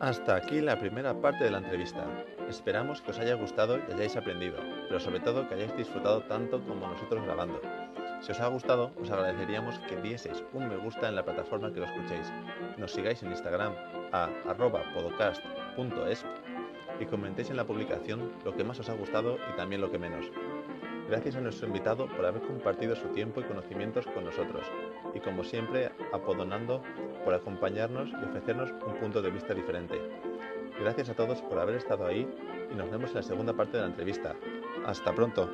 Hasta 0.00 0.36
aquí 0.36 0.60
la 0.60 0.78
primera 0.78 1.14
parte 1.22 1.44
de 1.44 1.50
la 1.50 1.58
entrevista. 1.58 2.04
Esperamos 2.50 3.00
que 3.00 3.12
os 3.12 3.18
haya 3.18 3.34
gustado 3.34 3.78
y 3.78 3.92
hayáis 3.94 4.14
aprendido, 4.16 4.58
pero 4.88 5.00
sobre 5.00 5.20
todo 5.20 5.48
que 5.48 5.54
hayáis 5.54 5.74
disfrutado 5.74 6.20
tanto 6.24 6.60
como 6.60 6.86
nosotros 6.86 7.24
grabando. 7.24 7.62
Si 8.20 8.32
os 8.32 8.40
ha 8.40 8.48
gustado, 8.48 8.92
os 9.00 9.10
agradeceríamos 9.10 9.78
que 9.80 9.96
dieseis 9.96 10.44
un 10.52 10.68
me 10.68 10.76
gusta 10.76 11.08
en 11.08 11.16
la 11.16 11.24
plataforma 11.24 11.72
que 11.72 11.80
lo 11.80 11.86
escuchéis, 11.86 12.30
nos 12.76 12.92
sigáis 12.92 13.22
en 13.22 13.30
Instagram 13.30 13.72
a 14.12 14.28
podcast.es 14.94 16.24
y 17.00 17.06
comentéis 17.06 17.48
en 17.50 17.56
la 17.56 17.64
publicación 17.64 18.32
lo 18.44 18.54
que 18.54 18.64
más 18.64 18.78
os 18.78 18.90
ha 18.90 18.94
gustado 18.94 19.38
y 19.50 19.56
también 19.56 19.80
lo 19.80 19.90
que 19.90 19.98
menos. 19.98 20.30
Gracias 21.08 21.36
a 21.36 21.40
nuestro 21.40 21.68
invitado 21.68 22.06
por 22.08 22.26
haber 22.26 22.42
compartido 22.42 22.96
su 22.96 23.08
tiempo 23.08 23.40
y 23.40 23.44
conocimientos 23.44 24.06
con 24.06 24.24
nosotros 24.24 24.66
y 25.14 25.20
como 25.20 25.44
siempre 25.44 25.90
apodonando 26.12 26.82
por 27.26 27.34
acompañarnos 27.34 28.08
y 28.08 28.24
ofrecernos 28.24 28.70
un 28.86 28.94
punto 29.00 29.20
de 29.20 29.32
vista 29.32 29.52
diferente. 29.52 30.00
Gracias 30.78 31.08
a 31.08 31.14
todos 31.14 31.42
por 31.42 31.58
haber 31.58 31.74
estado 31.74 32.06
ahí 32.06 32.24
y 32.70 32.74
nos 32.76 32.88
vemos 32.88 33.10
en 33.10 33.16
la 33.16 33.22
segunda 33.24 33.52
parte 33.52 33.78
de 33.78 33.82
la 33.82 33.88
entrevista. 33.88 34.36
Hasta 34.86 35.12
pronto. 35.12 35.50